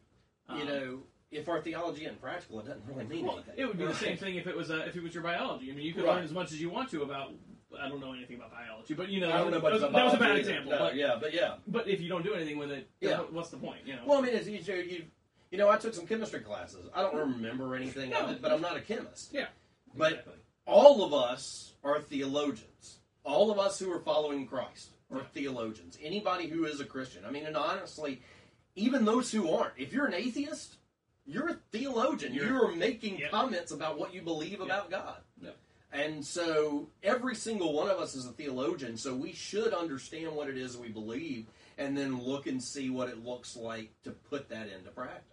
you 0.55 0.61
Um, 0.61 0.67
know, 0.67 0.99
if 1.31 1.47
our 1.49 1.61
theology 1.61 2.05
isn't 2.05 2.21
practical, 2.21 2.59
it 2.59 2.65
doesn't 2.67 2.85
really 2.85 3.05
mean 3.05 3.25
Well, 3.25 3.35
anything. 3.35 3.53
it 3.57 3.65
would 3.65 3.77
be 3.77 3.85
the 3.85 3.93
same 3.93 4.17
thing 4.17 4.35
if 4.35 4.47
it 4.47 4.55
was 4.55 4.71
uh, 4.71 4.83
if 4.87 4.95
it 4.95 5.03
was 5.03 5.13
your 5.13 5.23
biology. 5.23 5.71
I 5.71 5.75
mean, 5.75 5.85
you 5.85 5.93
could 5.93 6.03
Right. 6.03 6.15
learn 6.15 6.23
as 6.25 6.31
much 6.31 6.51
as 6.51 6.59
you 6.61 6.69
want 6.69 6.89
to 6.91 7.03
about. 7.03 7.31
I 7.79 7.87
don't 7.87 7.99
know 7.99 8.13
anything 8.13 8.37
about 8.37 8.49
biology, 8.51 8.95
but 8.95 9.09
you 9.09 9.19
know, 9.19 9.31
I 9.31 9.37
don't 9.37 9.51
know 9.51 9.59
that 9.59 9.71
was, 9.73 9.83
about 9.83 9.93
that 9.93 10.05
was 10.05 10.13
a 10.15 10.17
bad 10.17 10.29
either. 10.31 10.39
example. 10.39 10.71
No, 10.71 10.79
but, 10.79 10.95
yeah, 10.95 11.17
but 11.21 11.33
yeah. 11.35 11.55
but 11.67 11.87
if 11.87 12.01
you 12.01 12.09
don't 12.09 12.23
do 12.23 12.33
anything 12.33 12.57
with 12.57 12.71
it, 12.71 12.89
Yeah. 12.99 13.19
what- 13.19 13.31
what's 13.33 13.49
the 13.51 13.57
point? 13.57 13.85
You 13.85 13.95
know. 13.95 14.01
Well, 14.07 14.17
I 14.17 14.21
mean, 14.21 14.33
it's 14.33 14.47
you, 14.47 14.75
you, 14.75 15.05
you 15.51 15.57
know, 15.59 15.69
I 15.69 15.77
took 15.77 15.93
some 15.93 16.07
chemistry 16.07 16.39
classes. 16.39 16.89
I 16.95 17.03
don't 17.03 17.15
remember 17.15 17.75
anything 17.75 18.11
of 18.15 18.31
it, 18.31 18.41
but 18.41 18.51
I'm 18.51 18.61
not 18.61 18.75
a 18.75 18.81
chemist. 18.81 19.31
Yeah. 19.33 19.49
But 19.95 20.13
exactly. 20.13 20.33
all 20.65 21.03
of 21.03 21.13
us 21.13 21.75
are 21.83 22.01
theologians. 22.01 22.98
All 23.29 23.51
of 23.51 23.59
us 23.59 23.77
who 23.77 23.91
are 23.91 23.99
following 23.99 24.47
Christ 24.47 24.89
are 25.13 25.21
theologians. 25.33 25.97
Anybody 26.01 26.47
who 26.47 26.65
is 26.65 26.79
a 26.79 26.85
Christian. 26.85 27.23
I 27.25 27.29
mean, 27.31 27.45
and 27.45 27.55
honestly, 27.55 28.21
even 28.75 29.05
those 29.05 29.31
who 29.31 29.51
aren't. 29.51 29.73
If 29.77 29.93
you're 29.93 30.07
an 30.07 30.15
atheist, 30.15 30.77
you're 31.27 31.49
a 31.49 31.57
theologian. 31.71 32.33
You're, 32.33 32.45
You're- 32.47 32.75
making 32.75 33.19
Yep. 33.19 33.29
comments 33.29 33.71
about 33.71 33.99
what 33.99 34.15
you 34.15 34.23
believe 34.23 34.53
Yep. 34.53 34.61
about 34.61 34.89
God. 34.89 35.21
Yep. 35.43 35.57
And 35.91 36.25
so 36.25 36.89
every 37.03 37.35
single 37.35 37.73
one 37.73 37.89
of 37.89 37.99
us 37.99 38.15
is 38.15 38.25
a 38.25 38.31
theologian, 38.31 38.97
so 38.97 39.15
we 39.15 39.31
should 39.33 39.73
understand 39.75 40.35
what 40.35 40.49
it 40.49 40.57
is 40.57 40.75
we 40.75 40.89
believe 40.89 41.45
and 41.77 41.95
then 41.95 42.19
look 42.21 42.47
and 42.47 42.61
see 42.63 42.89
what 42.89 43.09
it 43.09 43.23
looks 43.23 43.55
like 43.55 43.91
to 44.03 44.11
put 44.11 44.49
that 44.49 44.69
into 44.69 44.89
practice. 44.89 45.25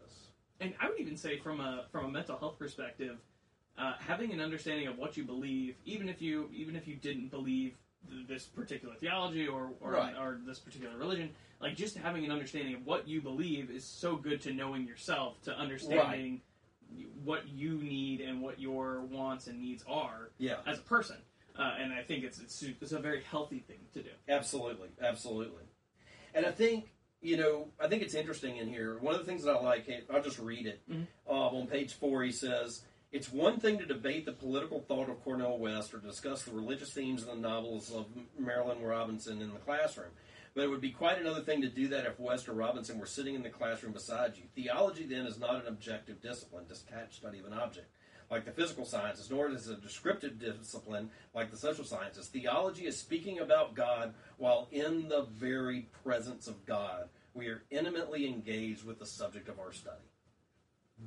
and 0.60 0.74
I 0.80 0.88
would 0.90 0.98
even 1.00 1.16
say 1.16 1.38
from 1.38 1.60
a 1.60 1.86
from 1.92 2.04
a 2.06 2.08
mental 2.10 2.38
health 2.38 2.58
perspective, 2.58 3.18
uh, 3.78 3.94
having 3.98 4.32
an 4.32 4.40
understanding 4.40 4.86
of 4.86 4.96
what 4.98 5.16
you 5.18 5.24
believe, 5.24 5.76
even 5.86 6.08
if 6.10 6.20
you 6.22 6.48
even 6.54 6.76
if 6.76 6.86
you 6.88 6.94
didn't 6.96 7.28
believe 7.30 7.76
this 8.28 8.44
particular 8.44 8.94
theology 8.94 9.46
or 9.46 9.70
or, 9.80 9.92
Right. 9.92 10.14
or 10.16 10.38
this 10.46 10.58
particular 10.58 10.96
religion, 10.96 11.30
like 11.60 11.76
just 11.76 11.96
having 11.96 12.24
an 12.24 12.30
understanding 12.30 12.74
of 12.74 12.86
what 12.86 13.06
you 13.08 13.20
believe 13.20 13.70
is 13.70 13.84
so 13.84 14.16
good 14.16 14.40
to 14.42 14.52
knowing 14.52 14.86
yourself, 14.86 15.40
to 15.42 15.56
understanding 15.56 16.40
what 17.24 17.48
you 17.48 17.74
need 17.82 18.20
and 18.20 18.40
what 18.40 18.60
your 18.60 19.00
wants 19.02 19.48
and 19.48 19.60
needs 19.60 19.82
are 19.88 20.30
Yeah, 20.38 20.56
as 20.66 20.78
a 20.78 20.82
person. 20.82 21.16
Uh, 21.58 21.74
and 21.80 21.92
I 21.92 22.02
think 22.02 22.22
it's, 22.22 22.38
it's 22.38 22.62
it's 22.62 22.92
a 22.92 22.98
very 22.98 23.22
healthy 23.22 23.60
thing 23.60 23.78
to 23.94 24.02
do. 24.02 24.10
absolutely, 24.28 24.88
absolutely. 25.00 25.64
And 26.34 26.44
I 26.46 26.52
think 26.52 26.90
you 27.22 27.36
know, 27.38 27.66
I 27.80 27.88
think 27.88 28.02
it's 28.02 28.14
interesting 28.14 28.58
in 28.58 28.68
here. 28.68 28.98
One 28.98 29.14
of 29.14 29.20
the 29.20 29.26
things 29.26 29.42
that 29.44 29.50
I 29.52 29.60
like, 29.60 29.88
I'll 30.12 30.22
just 30.22 30.38
read 30.38 30.66
it. 30.66 30.80
Mhm. 30.88 31.06
Uh, 31.26 31.32
on 31.32 31.66
page 31.66 31.94
four, 31.94 32.22
he 32.22 32.30
says, 32.30 32.82
"It's 33.16 33.32
one 33.32 33.58
thing 33.58 33.78
to 33.78 33.86
debate 33.86 34.26
the 34.26 34.32
political 34.32 34.80
thought 34.80 35.08
of 35.08 35.22
Cornel 35.24 35.58
West 35.58 35.94
or 35.94 35.98
discuss 35.98 36.42
the 36.42 36.52
religious 36.52 36.92
themes 36.92 37.22
in 37.22 37.28
the 37.28 37.48
novels 37.48 37.90
of 37.90 38.06
Marilynne 38.40 38.86
Robinson 38.86 39.40
in 39.40 39.52
the 39.52 39.58
classroom." 39.58 40.10
but 40.56 40.64
it 40.64 40.68
would 40.68 40.80
be 40.80 40.90
quite 40.90 41.20
another 41.20 41.42
thing 41.42 41.60
to 41.60 41.68
do 41.68 41.86
that 41.88 42.06
if 42.06 42.18
West 42.18 42.48
or 42.48 42.54
Robinson 42.54 42.98
were 42.98 43.04
sitting 43.04 43.34
in 43.34 43.42
the 43.42 43.50
classroom 43.50 43.92
beside 43.92 44.38
you. 44.38 44.44
Theology 44.54 45.04
then 45.04 45.26
is 45.26 45.38
not 45.38 45.60
an 45.60 45.66
objective 45.66 46.22
discipline, 46.22 46.64
detached 46.66 47.16
study 47.16 47.38
of 47.38 47.44
an 47.44 47.52
object. 47.52 47.88
Like 48.30 48.46
the 48.46 48.52
physical 48.52 48.86
sciences, 48.86 49.30
nor 49.30 49.50
is 49.50 49.68
it 49.68 49.76
a 49.78 49.80
descriptive 49.82 50.38
discipline 50.38 51.10
like 51.34 51.50
the 51.50 51.58
social 51.58 51.84
sciences. 51.84 52.28
Theology 52.28 52.86
is 52.86 52.98
speaking 52.98 53.38
about 53.38 53.74
God 53.74 54.14
while 54.38 54.66
in 54.72 55.08
the 55.08 55.24
very 55.24 55.88
presence 56.02 56.46
of 56.46 56.64
God. 56.64 57.10
We 57.34 57.48
are 57.48 57.62
intimately 57.70 58.26
engaged 58.26 58.82
with 58.82 58.98
the 58.98 59.06
subject 59.06 59.50
of 59.50 59.60
our 59.60 59.74
study. 59.74 60.08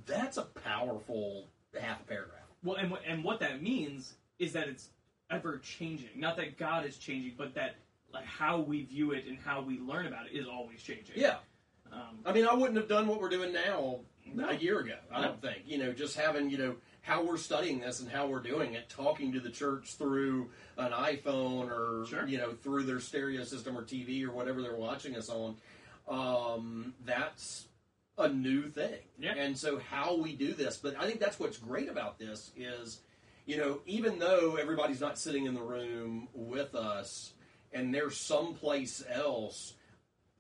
That's 0.06 0.38
a 0.38 0.44
powerful 0.44 1.48
half 1.80 2.02
a 2.02 2.04
paragraph. 2.04 2.40
Well, 2.64 2.76
and 2.78 2.92
what, 2.92 3.02
and 3.08 3.24
what 3.24 3.40
that 3.42 3.62
means 3.62 4.14
is 4.40 4.54
that 4.54 4.68
it's 4.68 4.90
ever 5.30 5.58
changing. 5.60 6.10
Not 6.16 6.38
that 6.38 6.58
God 6.58 6.86
is 6.86 6.98
changing, 6.98 7.34
but 7.38 7.54
that 7.56 7.76
like 8.14 8.26
how 8.26 8.60
we 8.60 8.84
view 8.84 9.12
it 9.12 9.26
and 9.28 9.38
how 9.38 9.62
we 9.62 9.78
learn 9.80 10.08
about 10.08 10.26
it 10.28 10.36
is 10.38 10.48
always 10.48 10.82
changing. 10.82 11.16
Yeah. 11.16 11.38
Um, 11.92 12.20
I 12.26 12.34
mean, 12.34 12.46
I 12.48 12.54
wouldn't 12.54 12.78
have 12.78 12.88
done 12.88 13.08
what 13.08 13.20
we're 13.22 13.30
doing 13.30 13.54
now 13.54 14.00
No. 14.26 14.50
a 14.50 14.54
year 14.56 14.80
ago. 14.80 14.96
I 15.12 15.22
No. 15.22 15.28
don't 15.30 15.42
think. 15.42 15.64
You 15.66 15.78
know, 15.78 15.94
just 15.94 16.18
having 16.18 16.50
you 16.50 16.58
know 16.58 16.76
how 17.02 17.24
we're 17.24 17.38
studying 17.38 17.80
this 17.80 18.00
and 18.00 18.10
how 18.10 18.28
we're 18.28 18.42
doing 18.42 18.74
it, 18.74 18.90
talking 18.90 19.32
to 19.34 19.40
the 19.40 19.50
church 19.50 19.94
through 19.96 20.50
an 20.78 20.92
iPhone 20.92 21.70
or 21.72 22.06
Sure. 22.08 22.28
you 22.28 22.38
know 22.38 22.54
through 22.54 22.84
their 22.84 23.00
stereo 23.00 23.44
system 23.44 23.78
or 23.78 23.84
TV 23.84 24.24
or 24.24 24.32
whatever 24.32 24.62
they're 24.62 24.76
watching 24.76 25.16
us 25.16 25.30
on. 25.30 25.56
Um, 26.08 26.94
that's 27.06 27.68
a 28.20 28.30
new 28.30 28.68
thing. 28.70 29.00
Yeah. 29.18 29.34
And 29.36 29.58
so 29.58 29.80
how 29.80 30.16
we 30.18 30.34
do 30.34 30.54
this, 30.54 30.78
but 30.78 30.96
I 31.00 31.06
think 31.06 31.20
that's 31.20 31.40
what's 31.40 31.58
great 31.58 31.90
about 31.90 32.20
this 32.20 32.52
is, 32.56 33.02
you 33.46 33.58
know, 33.58 33.80
even 33.86 34.20
though 34.20 34.56
everybody's 34.56 35.02
not 35.02 35.18
sitting 35.18 35.46
in 35.46 35.54
the 35.54 35.62
room 35.62 36.28
with 36.34 36.76
us 36.76 37.34
and 37.74 37.94
they're 37.94 38.12
someplace 38.12 39.04
else, 39.10 39.74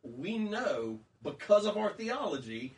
we 0.04 0.38
know 0.38 1.00
because 1.24 1.66
of 1.66 1.78
our 1.78 1.92
theology 1.94 2.74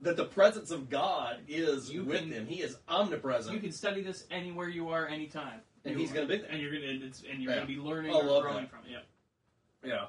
that 0.00 0.16
the 0.16 0.24
presence 0.24 0.70
of 0.70 0.90
God 0.90 1.38
is 1.48 1.90
You 1.90 2.04
with 2.04 2.20
can- 2.20 2.30
them. 2.30 2.46
He 2.46 2.60
is 2.62 2.76
omnipresent. 2.88 3.54
you 3.54 3.60
can 3.60 3.72
study 3.72 4.02
this 4.02 4.26
anywhere 4.30 4.68
you 4.68 4.88
are, 4.90 5.06
anytime. 5.06 5.60
And 5.84 5.98
he's 5.98 6.10
are- 6.10 6.14
gonna 6.14 6.26
be 6.26 6.38
there. 6.38 6.50
and 6.50 6.60
you're 6.60 6.72
gonna 6.72 7.12
and 7.30 7.42
you're 7.42 7.52
Yeah. 7.52 7.56
gonna 7.60 7.66
be 7.66 7.76
learning 7.76 8.12
I 8.12 8.18
or 8.18 8.24
love 8.24 8.42
growing 8.42 8.64
that. 8.64 8.70
from 8.70 8.80
it. 8.86 8.90
Yeah. 8.90 9.00
Yeah. 9.84 10.06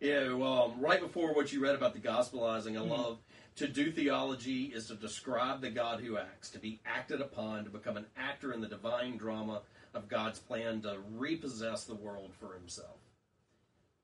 Yeah, 0.00 0.32
well, 0.32 0.72
um, 0.72 0.80
right 0.80 0.98
before 1.00 1.34
what 1.34 1.52
you 1.52 1.60
read 1.62 1.74
about 1.74 1.92
the 1.92 1.98
gospelizing, 2.00 2.70
I 2.80 2.84
Mhm. 2.86 2.88
love 2.88 3.18
to 3.60 3.68
do 3.68 3.92
theology 3.92 4.72
is 4.74 4.86
to 4.86 4.94
describe 4.94 5.60
the 5.60 5.68
God 5.68 6.00
who 6.00 6.16
acts, 6.16 6.48
to 6.48 6.58
be 6.58 6.80
acted 6.86 7.20
upon, 7.20 7.64
to 7.64 7.70
become 7.70 7.98
an 7.98 8.06
actor 8.16 8.54
in 8.54 8.62
the 8.62 8.66
divine 8.66 9.18
drama 9.18 9.60
of 9.92 10.08
God's 10.08 10.38
plan 10.38 10.80
to 10.80 10.96
repossess 11.18 11.84
the 11.84 11.94
world 11.94 12.32
for 12.40 12.54
himself. 12.54 12.96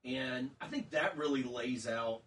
And 0.04 0.50
I 0.60 0.66
think 0.66 0.90
that 0.90 1.16
really 1.16 1.42
lays 1.42 1.88
out 1.88 2.20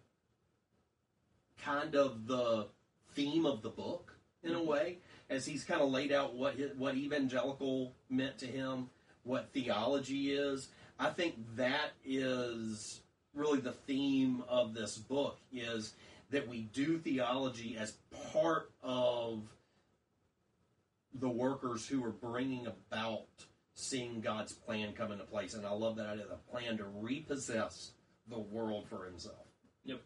kind 1.62 1.94
of 1.94 2.26
the 2.26 2.66
theme 3.14 3.46
of 3.46 3.62
the 3.62 3.68
book 3.70 4.12
in 4.42 4.50
a 4.50 4.56
mm-hmm. 4.56 4.68
way, 4.68 4.98
as 5.28 5.46
he's 5.46 5.62
kind 5.62 5.80
of 5.80 5.88
laid 5.88 6.10
out 6.10 6.34
what 6.34 6.56
what 6.76 6.96
evangelical 6.96 7.92
meant 8.08 8.38
to 8.38 8.46
him, 8.46 8.90
what 9.22 9.52
theology 9.52 10.32
is. 10.32 10.68
I 10.98 11.10
think 11.10 11.36
that 11.54 11.92
is 12.04 13.02
really 13.34 13.60
the 13.60 13.70
theme 13.70 14.42
of 14.48 14.74
this 14.74 14.98
book 14.98 15.38
is 15.52 15.94
that 16.30 16.48
we 16.48 16.62
do 16.62 16.98
theology 16.98 17.76
as 17.78 17.94
part 18.32 18.70
of 18.82 19.42
the 21.14 21.28
workers 21.28 21.86
who 21.86 22.04
are 22.04 22.10
bringing 22.10 22.66
about 22.66 23.26
seeing 23.74 24.20
God's 24.20 24.52
plan 24.52 24.92
come 24.92 25.12
into 25.12 25.24
place. 25.24 25.54
And 25.54 25.66
I 25.66 25.72
love 25.72 25.96
that 25.96 26.06
idea, 26.06 26.26
the 26.28 26.36
plan 26.50 26.78
to 26.78 26.84
repossess 26.84 27.92
the 28.28 28.38
world 28.38 28.86
for 28.88 29.04
himself. 29.04 29.46
Yep. 29.84 30.00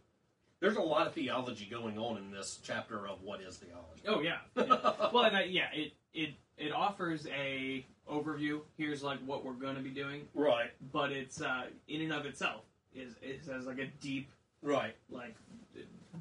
There's 0.61 0.77
a 0.77 0.83
lot 0.83 1.07
of 1.07 1.13
theology 1.13 1.69
going 1.71 1.99
on 1.99 2.17
in 2.17 2.31
this 2.31 2.59
chapter 2.63 3.07
of 3.07 3.23
what 3.23 3.41
is 3.41 3.59
theology. 3.59 4.03
Oh 4.07 4.21
yeah. 4.21 4.39
yeah. 4.57 5.09
well, 5.13 5.25
and 5.25 5.37
I, 5.37 5.45
yeah, 5.45 5.67
it 5.75 5.93
it 6.15 6.31
it 6.57 6.73
offers 6.73 7.27
a 7.27 7.85
overview. 8.11 8.61
Here's 8.79 9.03
like 9.03 9.19
what 9.27 9.45
we're 9.45 9.53
going 9.53 9.77
to 9.77 9.83
be 9.83 9.91
doing, 9.91 10.23
Right, 10.35 10.71
but 10.93 11.13
it's 11.13 11.43
uh, 11.43 11.65
in 11.89 12.01
and 12.01 12.13
of 12.13 12.25
itself 12.25 12.63
is 12.95 13.15
it 13.23 13.41
has 13.51 13.67
like 13.67 13.79
a 13.79 13.87
deep 14.01 14.31
right. 14.65 14.95
like 15.11 15.37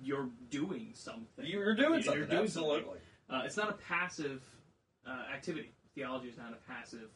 you're 0.03 0.29
doing 0.49 0.91
something. 0.93 1.45
You're 1.45 1.75
doing 1.75 1.93
You're 1.93 2.01
something, 2.03 2.29
doing 2.29 2.43
absolutely. 2.43 2.97
Uh, 3.29 3.41
it's 3.45 3.57
not 3.57 3.69
a 3.69 3.73
passive 3.73 4.43
uh, 5.07 5.33
activity. 5.33 5.71
Theology 5.95 6.27
is 6.27 6.37
not 6.37 6.51
a 6.53 6.71
passive 6.71 7.09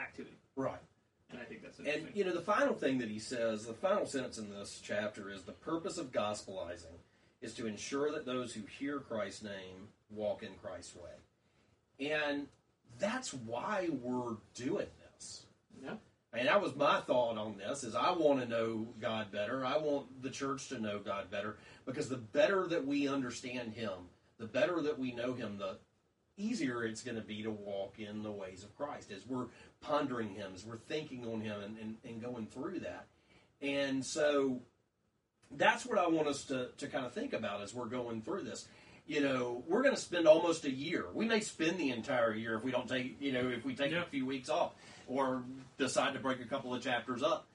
activity, 0.00 0.36
Right. 0.56 0.80
and 1.30 1.40
I 1.40 1.44
think 1.44 1.62
that's 1.62 1.78
And 1.78 2.08
you 2.14 2.24
know, 2.24 2.34
the 2.34 2.42
final 2.42 2.74
thing 2.74 2.98
that 2.98 3.08
he 3.08 3.18
says, 3.18 3.64
the 3.66 3.72
final 3.72 4.06
sentence 4.06 4.38
in 4.38 4.50
this 4.50 4.80
chapter 4.82 5.30
is 5.30 5.42
the 5.42 5.52
purpose 5.52 5.96
of 5.98 6.12
gospelizing 6.12 6.98
is 7.40 7.54
to 7.54 7.66
ensure 7.66 8.10
that 8.12 8.26
those 8.26 8.52
who 8.52 8.62
hear 8.78 8.98
Christ's 9.00 9.42
name 9.44 9.88
walk 10.10 10.42
in 10.42 10.50
Christ's 10.62 10.94
way. 10.96 12.10
And 12.10 12.48
that's 12.98 13.32
why 13.32 13.88
we're 14.02 14.36
doing 14.54 14.86
this. 15.14 15.45
And 16.36 16.48
that 16.48 16.60
was 16.60 16.76
my 16.76 17.00
thought 17.00 17.38
on 17.38 17.56
this 17.56 17.82
is 17.82 17.94
I 17.94 18.10
want 18.12 18.40
to 18.40 18.46
know 18.46 18.86
God 19.00 19.32
better. 19.32 19.64
I 19.64 19.78
want 19.78 20.22
the 20.22 20.30
church 20.30 20.68
to 20.68 20.78
know 20.78 20.98
God 20.98 21.30
better 21.30 21.56
because 21.86 22.08
the 22.08 22.16
better 22.16 22.66
that 22.66 22.86
we 22.86 23.08
understand 23.08 23.72
him, 23.72 23.92
the 24.38 24.46
better 24.46 24.82
that 24.82 24.98
we 24.98 25.12
know 25.12 25.32
him, 25.32 25.56
the 25.58 25.78
easier 26.36 26.84
it's 26.84 27.02
going 27.02 27.16
to 27.16 27.22
be 27.22 27.42
to 27.42 27.50
walk 27.50 27.98
in 27.98 28.22
the 28.22 28.30
ways 28.30 28.62
of 28.62 28.76
Christ 28.76 29.10
as 29.10 29.26
we're 29.26 29.46
pondering 29.80 30.34
him, 30.34 30.52
as 30.54 30.66
we're 30.66 30.76
thinking 30.76 31.26
on 31.26 31.40
him 31.40 31.60
and, 31.62 31.76
and, 31.78 31.96
and 32.04 32.22
going 32.22 32.46
through 32.46 32.80
that. 32.80 33.06
And 33.62 34.04
so 34.04 34.60
that's 35.50 35.86
what 35.86 35.98
I 35.98 36.06
want 36.08 36.28
us 36.28 36.44
to, 36.44 36.68
to 36.76 36.86
kind 36.88 37.06
of 37.06 37.12
think 37.12 37.32
about 37.32 37.62
as 37.62 37.74
we're 37.74 37.86
going 37.86 38.20
through 38.20 38.42
this. 38.42 38.68
You 39.06 39.20
know, 39.20 39.62
we're 39.68 39.82
going 39.82 39.94
to 39.94 40.00
spend 40.00 40.26
almost 40.26 40.64
a 40.64 40.70
year. 40.70 41.06
We 41.14 41.26
may 41.26 41.40
spend 41.40 41.78
the 41.78 41.90
entire 41.90 42.34
year 42.34 42.56
if 42.56 42.64
we 42.64 42.72
don't 42.72 42.88
take, 42.88 43.16
you 43.20 43.32
know, 43.32 43.48
if 43.48 43.64
we 43.64 43.74
take 43.74 43.92
Yeah. 43.92 44.02
a 44.02 44.06
few 44.06 44.26
weeks 44.26 44.48
off 44.48 44.72
or 45.06 45.44
decide 45.78 46.14
to 46.14 46.20
break 46.20 46.40
a 46.40 46.44
couple 46.44 46.74
of 46.74 46.82
chapters 46.82 47.22
up. 47.22 47.46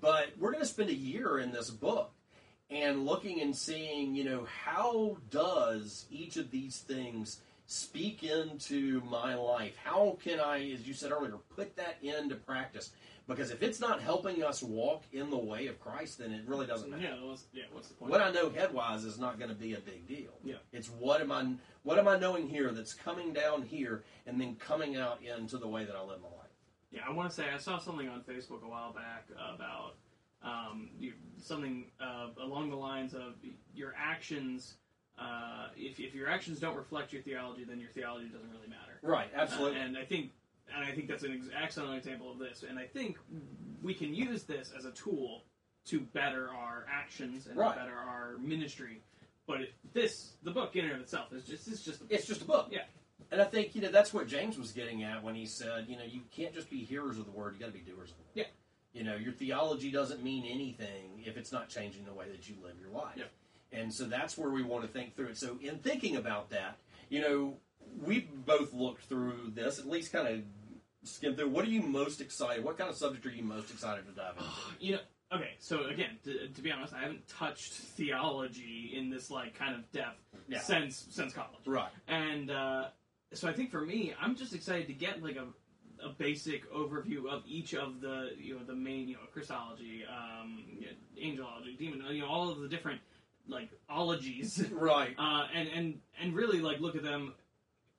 But 0.00 0.28
we're 0.38 0.50
going 0.50 0.62
to 0.62 0.68
spend 0.68 0.90
a 0.90 0.94
year 0.94 1.38
in 1.38 1.52
this 1.52 1.70
book 1.70 2.12
and 2.70 3.06
looking 3.06 3.40
and 3.40 3.54
seeing, 3.54 4.14
you 4.14 4.24
know, 4.24 4.46
how 4.64 5.16
does 5.30 6.06
each 6.10 6.36
of 6.36 6.50
these 6.50 6.78
things 6.78 7.40
speak 7.66 8.22
into 8.22 9.00
my 9.08 9.34
life? 9.34 9.76
How 9.82 10.18
can 10.22 10.40
I, 10.40 10.70
as 10.72 10.86
you 10.86 10.94
said 10.94 11.12
earlier, 11.12 11.34
put 11.54 11.76
that 11.76 11.96
into 12.02 12.34
practice? 12.34 12.90
Because 13.28 13.50
if 13.50 13.62
it's 13.62 13.80
not 13.80 14.00
helping 14.00 14.44
us 14.44 14.62
walk 14.62 15.02
in 15.12 15.30
the 15.30 15.38
way 15.38 15.66
of 15.66 15.80
Christ, 15.80 16.18
then 16.18 16.32
it 16.32 16.42
really 16.46 16.66
doesn't 16.66 16.90
matter. 16.90 17.02
Yeah, 17.02 17.28
what's, 17.28 17.44
yeah. 17.52 17.64
What's 17.72 17.88
the 17.88 17.94
point? 17.94 18.12
What 18.12 18.20
I 18.20 18.30
know 18.30 18.50
headwise 18.50 19.04
is 19.04 19.18
not 19.18 19.38
going 19.38 19.48
to 19.48 19.56
be 19.56 19.74
a 19.74 19.80
big 19.80 20.06
deal. 20.06 20.30
Yeah. 20.44 20.56
It's 20.72 20.88
what 20.88 21.20
am 21.20 21.32
I 21.32 21.44
what 21.82 21.98
am 21.98 22.06
I 22.06 22.18
knowing 22.18 22.48
here 22.48 22.70
that's 22.70 22.94
coming 22.94 23.32
down 23.32 23.62
here 23.62 24.04
and 24.26 24.40
then 24.40 24.54
coming 24.56 24.96
out 24.96 25.20
into 25.22 25.58
the 25.58 25.66
way 25.66 25.84
that 25.84 25.96
I 25.96 26.02
live 26.02 26.20
my 26.20 26.28
life. 26.28 26.46
Yeah, 26.90 27.00
I 27.06 27.12
want 27.12 27.28
to 27.28 27.34
say 27.34 27.44
I 27.52 27.58
saw 27.58 27.78
something 27.78 28.08
on 28.08 28.20
Facebook 28.22 28.62
a 28.64 28.68
while 28.68 28.92
back 28.92 29.26
about 29.54 29.94
um, 30.42 30.88
you, 30.98 31.12
something 31.42 31.86
uh, 32.00 32.28
along 32.42 32.70
the 32.70 32.76
lines 32.76 33.14
of 33.14 33.34
your 33.74 33.94
actions. 33.98 34.74
Uh, 35.18 35.68
if, 35.76 35.98
if 35.98 36.14
your 36.14 36.28
actions 36.28 36.60
don't 36.60 36.76
reflect 36.76 37.12
your 37.12 37.22
theology, 37.22 37.64
then 37.64 37.80
your 37.80 37.88
theology 37.90 38.28
doesn't 38.28 38.50
really 38.50 38.68
matter. 38.68 38.98
Right, 39.02 39.28
absolutely. 39.34 39.80
Uh, 39.80 39.84
and 39.84 39.98
I 39.98 40.04
think, 40.04 40.30
and 40.74 40.84
I 40.84 40.92
think 40.92 41.08
that's 41.08 41.24
an 41.24 41.32
ex- 41.32 41.48
excellent 41.60 41.96
example 41.96 42.30
of 42.30 42.38
this. 42.38 42.64
And 42.68 42.78
I 42.78 42.84
think 42.86 43.16
we 43.82 43.94
can 43.94 44.14
use 44.14 44.44
this 44.44 44.72
as 44.76 44.84
a 44.84 44.90
tool 44.92 45.42
to 45.86 46.00
better 46.00 46.50
our 46.50 46.84
actions 46.92 47.46
and 47.46 47.56
Right. 47.56 47.76
better 47.76 47.94
our 47.96 48.36
ministry. 48.38 49.00
But 49.46 49.60
it, 49.62 49.74
this, 49.94 50.32
the 50.42 50.50
book 50.50 50.76
in 50.76 50.84
and 50.84 50.94
of 50.94 51.00
itself, 51.00 51.32
is 51.32 51.44
just 51.44 51.68
it's 51.68 51.84
just 51.84 52.00
a 52.02 52.04
it's 52.10 52.26
just 52.26 52.42
a 52.42 52.44
book. 52.44 52.68
Yeah. 52.70 52.80
And 53.32 53.40
I 53.40 53.44
think, 53.44 53.74
you 53.74 53.82
know, 53.82 53.90
that's 53.90 54.14
what 54.14 54.28
James 54.28 54.58
was 54.58 54.72
getting 54.72 55.02
at 55.02 55.22
when 55.22 55.34
he 55.34 55.46
said, 55.46 55.86
you 55.88 55.96
know, 55.96 56.04
you 56.04 56.20
can't 56.34 56.54
just 56.54 56.70
be 56.70 56.78
hearers 56.84 57.18
of 57.18 57.24
the 57.24 57.30
word, 57.32 57.54
you 57.54 57.60
got 57.60 57.66
to 57.66 57.72
be 57.72 57.80
doers 57.80 58.10
of 58.10 58.16
the 58.18 58.22
word. 58.22 58.34
Yeah. 58.34 58.44
You 58.92 59.04
know, 59.04 59.16
your 59.16 59.32
theology 59.32 59.90
doesn't 59.90 60.22
mean 60.22 60.44
anything 60.46 61.22
if 61.24 61.36
it's 61.36 61.52
not 61.52 61.68
changing 61.68 62.04
the 62.04 62.12
way 62.14 62.26
that 62.30 62.48
you 62.48 62.54
live 62.62 62.74
your 62.80 62.90
life. 62.90 63.16
Yeah. 63.16 63.24
And 63.72 63.92
so 63.92 64.04
that's 64.04 64.38
where 64.38 64.50
we 64.50 64.62
want 64.62 64.82
to 64.82 64.88
think 64.88 65.16
through 65.16 65.28
it. 65.28 65.38
So 65.38 65.58
in 65.60 65.78
thinking 65.78 66.16
about 66.16 66.50
that, 66.50 66.78
you 67.08 67.20
know, 67.20 67.56
we 68.04 68.20
both 68.46 68.72
looked 68.72 69.04
through 69.04 69.52
this, 69.54 69.78
at 69.78 69.86
least 69.88 70.12
kind 70.12 70.28
of 70.28 70.40
skimmed 71.08 71.36
through. 71.36 71.48
What 71.50 71.64
are 71.64 71.68
you 71.70 71.82
most 71.82 72.20
excited? 72.20 72.64
What 72.64 72.78
kind 72.78 72.88
of 72.88 72.96
subject 72.96 73.26
are 73.26 73.30
you 73.30 73.42
most 73.42 73.70
excited 73.70 74.06
to 74.06 74.12
dive 74.12 74.34
into? 74.38 74.50
you 74.80 74.92
know 74.92 75.00
okay 75.32 75.54
so 75.58 75.86
again 75.86 76.10
to, 76.22 76.46
to 76.46 76.62
be 76.62 76.70
honest 76.70 76.94
i 76.94 77.00
haven't 77.00 77.26
touched 77.26 77.72
theology 77.72 78.92
in 78.94 79.10
this 79.10 79.28
like 79.30 79.58
kind 79.58 79.74
of 79.74 79.90
depth 79.90 80.20
Yeah. 80.48 80.60
since 80.60 81.04
since 81.10 81.32
college 81.32 81.50
Right. 81.66 81.90
and 82.06 82.48
uh, 82.50 82.84
so 83.32 83.48
i 83.48 83.52
think 83.52 83.70
for 83.70 83.80
me 83.80 84.14
i'm 84.20 84.34
just 84.36 84.54
excited 84.54 84.86
to 84.86 84.92
get 84.92 85.22
like 85.22 85.36
a, 85.36 85.46
a 86.04 86.10
basic 86.10 86.70
overview 86.72 87.26
of 87.28 87.42
each 87.46 87.74
of 87.74 88.00
the 88.00 88.30
you 88.38 88.54
know 88.54 88.64
the 88.64 88.74
main 88.74 89.08
you 89.08 89.14
know 89.14 89.20
christology 89.32 90.04
um, 90.08 90.62
you 90.78 90.86
know, 90.86 91.44
angelology 91.44 91.76
demon 91.78 92.02
you 92.14 92.22
know 92.22 92.28
all 92.28 92.50
of 92.50 92.60
the 92.60 92.68
different 92.68 93.00
like 93.48 93.70
ologies 93.88 94.64
Right. 94.72 95.14
uh, 95.18 95.46
and 95.54 95.68
and 95.68 96.00
and 96.20 96.34
really 96.34 96.60
like 96.60 96.80
look 96.80 96.96
at 96.96 97.02
them 97.02 97.34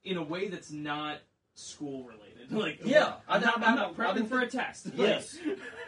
in 0.04 0.18
a 0.18 0.24
way 0.24 0.48
that's 0.48 0.72
not 0.72 1.20
school 1.56 2.04
related 2.04 2.52
like 2.52 2.80
Yeah, 2.84 3.14
i'm 3.28 3.42
not, 3.42 3.62
I'm 3.62 3.76
not 3.76 3.96
been 3.96 4.06
prepping 4.06 4.30
for 4.30 4.40
a 4.40 4.48
test 4.48 4.88
Yes. 4.96 5.38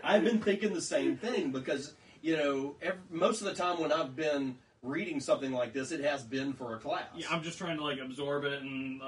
I've 0.04 0.24
been 0.24 0.42
thinking 0.42 0.74
the 0.74 0.82
same 0.82 1.18
thing 1.18 1.52
because 1.52 1.94
you 2.22 2.36
know, 2.36 2.76
every, 2.82 3.00
most 3.10 3.42
of 3.42 3.48
the 3.48 3.54
time 3.54 3.80
when 3.80 3.92
I've 3.94 4.14
been 4.16 4.58
reading 4.82 5.20
something 5.20 5.52
like 5.52 5.74
this, 5.74 5.92
it 5.92 6.02
has 6.02 6.24
been 6.24 6.54
for 6.54 6.76
a 6.76 6.80
class. 6.80 7.04
Yeah, 7.16 7.28
I'm 7.30 7.44
just 7.44 7.58
trying 7.58 7.78
to 7.78 7.84
like 7.84 8.00
absorb 8.00 8.46
it 8.46 8.62
and. 8.62 9.02
Uh, 9.02 9.06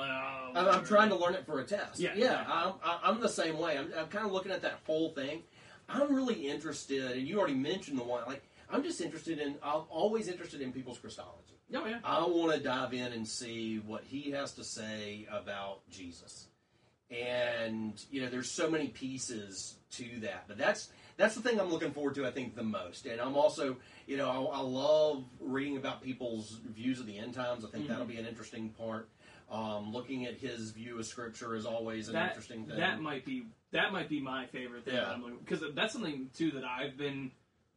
I'm, 0.56 0.68
I'm 0.68 0.86
trying 0.86 1.10
to 1.10 1.16
learn 1.16 1.34
it 1.34 1.46
for 1.46 1.60
a 1.60 1.64
test. 1.64 2.00
Yeah, 2.00 2.12
yeah. 2.16 2.42
exactly. 2.42 2.54
I'm, 2.54 2.74
I- 2.84 3.00
I'm 3.04 3.20
the 3.20 3.30
same 3.30 3.58
way. 3.58 3.78
I'm, 3.78 3.92
I'm 3.98 4.08
kind 4.08 4.26
of 4.26 4.32
looking 4.32 4.52
at 4.52 4.62
that 4.62 4.80
whole 4.86 5.10
thing. 5.10 5.44
I'm 5.90 6.14
really 6.14 6.48
interested, 6.50 7.12
and 7.12 7.28
you 7.28 7.38
already 7.38 7.56
mentioned 7.56 8.00
the 8.00 8.04
one. 8.04 8.24
Like, 8.26 8.44
I'm 8.70 8.84
just 8.84 9.02
interested 9.02 9.40
in. 9.40 9.56
I'm 9.64 9.82
always 9.90 10.28
interested 10.28 10.62
in 10.62 10.72
people's 10.72 11.00
Christology. 11.00 11.38
Oh 11.74 11.86
yeah. 11.86 12.00
I 12.04 12.22
want 12.26 12.54
to 12.54 12.60
dive 12.60 12.94
in 12.94 13.14
and 13.14 13.26
see 13.28 13.78
what 13.86 14.04
he 14.04 14.32
has 14.32 14.52
to 14.54 14.64
say 14.64 15.26
about 15.32 15.88
Jesus. 15.90 16.48
And 17.12 17.94
you 18.10 18.22
know, 18.22 18.30
there's 18.30 18.50
so 18.50 18.70
many 18.70 18.88
pieces 18.88 19.76
to 19.94 20.20
that, 20.22 20.46
but 20.48 20.58
that's 20.58 20.90
that's 21.18 21.36
the 21.36 21.42
thing 21.42 21.60
I'm 21.60 21.70
looking 21.70 21.92
forward 21.92 22.16
to. 22.16 22.26
I 22.26 22.32
think 22.32 22.56
the 22.56 22.64
most, 22.64 23.06
and 23.06 23.20
I'm 23.20 23.36
also, 23.36 23.76
you 24.08 24.16
know, 24.18 24.30
I, 24.48 24.58
I 24.58 24.62
love 24.62 25.26
reading 25.42 25.76
about 25.78 26.02
people's 26.02 26.60
views 26.74 27.00
of 27.02 27.06
the 27.08 27.18
end 27.18 27.34
times. 27.34 27.66
I 27.66 27.70
think 27.70 27.86
Mhm. 27.86 27.90
that'll 27.90 28.06
be 28.06 28.18
an 28.18 28.26
interesting 28.26 28.70
part. 28.70 29.10
Um, 29.52 29.92
looking 29.92 30.26
at 30.26 30.36
his 30.38 30.72
view 30.72 30.98
of 31.00 31.06
Scripture 31.06 31.56
is 31.56 31.66
always 31.66 32.08
an 32.08 32.14
that, 32.14 32.30
interesting 32.30 32.66
thing. 32.66 32.78
That 32.78 33.02
might 33.02 33.26
be 33.26 33.44
that 33.72 33.92
might 33.92 34.08
be 34.08 34.22
my 34.22 34.46
favorite 34.48 34.86
thing. 34.86 34.94
Yeah. 34.96 35.18
Because 35.44 35.62
that's 35.76 35.92
something 35.92 36.30
too 36.34 36.52
that 36.52 36.64
I've 36.64 36.98
been 36.98 37.32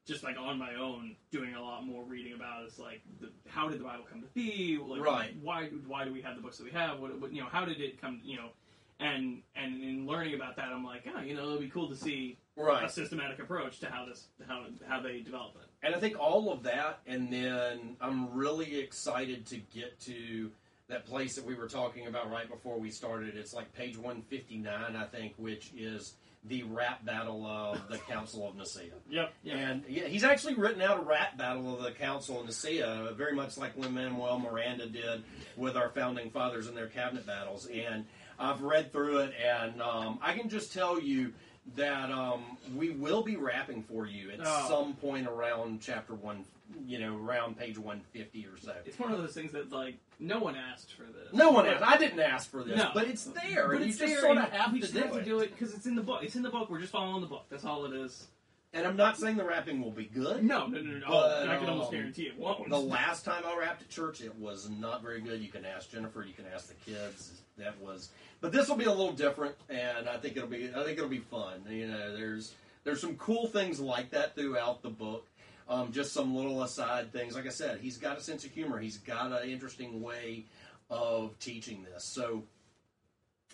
just 0.07 0.23
like 0.23 0.39
on 0.39 0.57
my 0.59 0.77
own 0.77 1.17
doing 1.33 1.55
a 1.57 1.61
lot 1.63 1.85
more 1.85 2.05
reading 2.05 2.35
about. 2.35 2.65
Is 2.67 2.79
like 2.79 3.01
the, 3.21 3.31
how 3.49 3.69
did 3.69 3.81
the 3.81 3.85
Bible 3.85 4.05
come 4.09 4.21
to 4.23 4.29
be? 4.29 4.79
Like, 4.81 5.01
Right. 5.03 5.35
Why 5.43 5.67
why 5.89 6.05
do 6.05 6.13
we 6.13 6.23
have 6.23 6.37
the 6.37 6.43
books 6.43 6.59
that 6.59 6.65
we 6.65 6.71
have? 6.71 7.01
What, 7.01 7.21
what 7.21 7.33
you 7.33 7.41
know? 7.43 7.49
How 7.49 7.65
did 7.65 7.81
it 7.81 8.01
come? 8.01 8.21
You 8.23 8.37
know. 8.37 8.51
And 9.01 9.43
and 9.57 9.83
in 9.83 10.07
learning 10.07 10.35
about 10.35 10.57
that, 10.57 10.69
I'm 10.69 10.85
like, 10.85 11.05
oh, 11.15 11.21
you 11.21 11.35
know, 11.35 11.43
it'll 11.43 11.59
be 11.59 11.69
cool 11.69 11.89
to 11.89 11.97
see 11.97 12.39
right. 12.57 12.85
a 12.85 12.89
systematic 12.89 13.41
approach 13.41 13.81
to 13.81 13.87
how 13.87 14.07
this 14.07 14.29
how 14.47 14.65
how 14.87 15.01
they 15.01 15.21
develop 15.21 15.57
it. 15.57 15.69
And 15.83 15.95
I 15.95 15.99
think 15.99 16.19
all 16.19 16.53
of 16.53 16.63
that, 16.63 17.01
and 17.07 17.33
then 17.33 17.97
I'm 18.01 18.33
really 18.33 18.79
excited 18.79 19.47
to 19.47 19.57
get 19.57 20.01
to 20.03 20.51
that 20.89 21.07
place 21.07 21.35
that 21.35 21.45
we 21.45 21.55
were 21.55 21.69
talking 21.69 22.07
about 22.07 22.31
right 22.31 22.49
before 22.49 22.79
we 22.79 22.91
started. 22.91 23.37
It's 23.37 23.55
like 23.55 23.73
page 23.73 23.97
159, 23.97 24.97
I 24.97 25.05
think, 25.05 25.35
which 25.37 25.73
is 25.77 26.15
the 26.47 26.63
rap 26.65 27.05
battle 27.05 27.47
of 27.47 27.89
the 27.89 27.99
Council 27.99 28.49
of 28.49 28.57
Nicaea. 28.57 28.93
Yep. 29.09 29.33
Yeah. 29.43 29.55
And 29.57 29.85
yeah, 29.89 30.07
he's 30.07 30.25
actually 30.25 30.55
written 30.55 30.83
out 30.83 30.99
a 30.99 31.03
rap 31.03 31.39
battle 31.39 31.75
of 31.77 31.83
the 31.83 31.93
Council 31.93 32.41
of 32.41 32.47
Nicaea, 32.47 33.13
very 33.17 33.35
much 33.35 33.57
like 33.57 33.77
Lin 33.77 33.95
Manuel 33.95 34.39
Miranda 34.39 34.87
did 34.87 35.23
with 35.57 35.77
our 35.77 35.89
founding 35.91 36.31
fathers 36.31 36.67
in 36.67 36.75
their 36.75 36.89
cabinet 36.89 37.27
battles. 37.27 37.67
And 37.67 38.05
I've 38.39 38.63
read 38.63 38.93
through 38.93 39.19
it, 39.19 39.33
and 39.43 39.81
um, 39.81 40.19
I 40.21 40.35
can 40.37 40.49
just 40.49 40.73
tell 40.73 41.01
you 41.01 41.33
that 41.77 42.11
um, 42.11 42.43
we 42.77 42.91
will 42.91 43.23
be 43.23 43.37
rapping 43.37 43.83
for 43.83 44.07
you 44.07 44.31
at 44.31 44.41
Oh. 44.45 44.67
some 44.69 44.95
point 44.95 45.27
around 45.27 45.81
chapter 45.81 46.15
one, 46.15 46.45
you 46.87 46.99
know, 46.99 47.17
around 47.17 47.59
page 47.59 47.79
150 47.79 48.47
or 48.47 48.57
so. 48.59 48.75
it's 48.85 48.99
one 48.99 49.13
of 49.13 49.19
those 49.19 49.33
things 49.33 49.53
that 49.53 49.73
like 49.73 49.97
no 50.21 50.39
one 50.39 50.55
asked 50.57 50.93
for 50.95 51.05
this. 51.05 51.33
No 51.33 51.51
one 51.51 51.67
asked. 51.67 51.83
I 51.83 51.97
didn't 51.97 52.21
ask 52.21 52.51
for 52.51 52.63
this, 52.63 52.77
No. 52.77 52.91
but 52.95 53.09
it's 53.09 53.25
there, 53.25 53.69
But 53.69 53.77
and 53.77 53.85
it's 53.87 53.99
you 54.01 54.07
just 54.07 54.13
there, 54.15 54.21
sort 54.21 54.37
of 54.37 54.43
have 54.45 54.53
to 54.53 54.59
have 54.59 54.75
it. 54.77 55.19
to 55.19 55.25
do 55.25 55.41
it 55.41 55.51
because 55.53 55.75
it's 55.75 55.87
in 55.87 55.95
the 55.95 56.03
book. 56.03 56.23
It's 56.23 56.37
in 56.37 56.43
the 56.43 56.51
book. 56.51 56.69
We're 56.71 56.81
just 56.81 56.93
following 56.93 57.21
the 57.23 57.27
book. 57.27 57.47
That's 57.49 57.65
all 57.65 57.85
it 57.87 57.93
is. 57.95 58.27
And 58.75 58.89
I'm 58.89 58.97
not 58.97 59.17
saying 59.17 59.37
the 59.37 59.45
rapping 59.45 59.81
will 59.81 59.93
be 59.93 60.07
good. 60.07 60.43
No, 60.43 60.67
no, 60.67 60.81
no, 60.81 60.99
no. 60.99 61.07
But, 61.09 61.49
I 61.49 61.59
can 61.59 61.69
almost 61.69 61.91
um, 61.91 61.95
guarantee 61.95 62.25
it 62.25 62.37
won't. 62.37 62.69
The 62.69 62.77
last 62.77 63.25
time 63.25 63.45
I 63.47 63.57
rapped 63.57 63.83
at 63.83 63.89
church, 63.89 64.21
it 64.21 64.35
was 64.37 64.69
not 64.69 65.01
very 65.01 65.21
good. 65.21 65.41
You 65.41 65.49
can 65.49 65.65
ask 65.65 65.93
Jennifer. 65.93 66.25
You 66.25 66.35
can 66.35 66.47
ask 66.53 66.67
the 66.67 66.91
kids. 66.91 67.41
That 67.57 67.81
was, 67.81 68.09
but 68.41 68.51
this 68.51 68.69
will 68.69 68.77
be 68.77 68.87
a 68.87 68.91
little 68.91 69.13
different, 69.13 69.55
and 69.71 70.09
I 70.09 70.17
think 70.17 70.37
it'll 70.37 70.49
be. 70.49 70.71
I 70.75 70.83
think 70.83 70.99
it'll 70.99 71.09
be 71.09 71.21
fun. 71.21 71.63
You 71.71 71.87
know, 71.87 72.17
there's 72.17 72.53
there's 72.83 73.01
some 73.01 73.15
cool 73.15 73.47
things 73.47 73.79
like 73.79 74.11
that 74.11 74.35
throughout 74.35 74.83
the 74.83 74.91
book. 74.91 75.29
Um, 75.69 75.93
just 75.93 76.13
some 76.13 76.35
little 76.35 76.65
aside 76.65 77.13
things. 77.13 77.37
Like 77.37 77.47
I 77.47 77.51
said, 77.51 77.79
he's 77.81 77.97
got 77.97 78.19
a 78.19 78.21
sense 78.21 78.45
of 78.45 78.51
humor. 78.51 78.81
He's 78.81 78.99
got 78.99 79.31
an 79.31 79.49
interesting 79.49 80.03
way 80.03 80.47
of 80.91 81.39
teaching 81.39 81.87
this. 81.93 82.05
So 82.05 82.43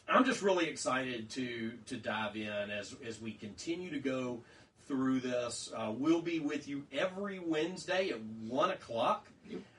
I'm 0.09 0.25
just 0.25 0.43
really 0.43 0.67
excited 0.67 1.31
to 1.31 1.73
to 1.87 1.97
dive 1.97 2.37
in 2.37 2.71
as 2.71 2.97
as 3.07 3.21
we 3.21 3.33
continue 3.33 3.91
to 3.91 3.99
go 3.99 4.41
through 4.91 5.21
this. 5.21 5.73
Uh, 5.77 5.93
we'll 5.97 6.21
be 6.21 6.41
with 6.41 6.67
you 6.67 6.83
every 6.93 7.39
Wednesday 7.39 8.11
at 8.11 8.21
one 8.21 8.71
o'clock. 8.71 9.29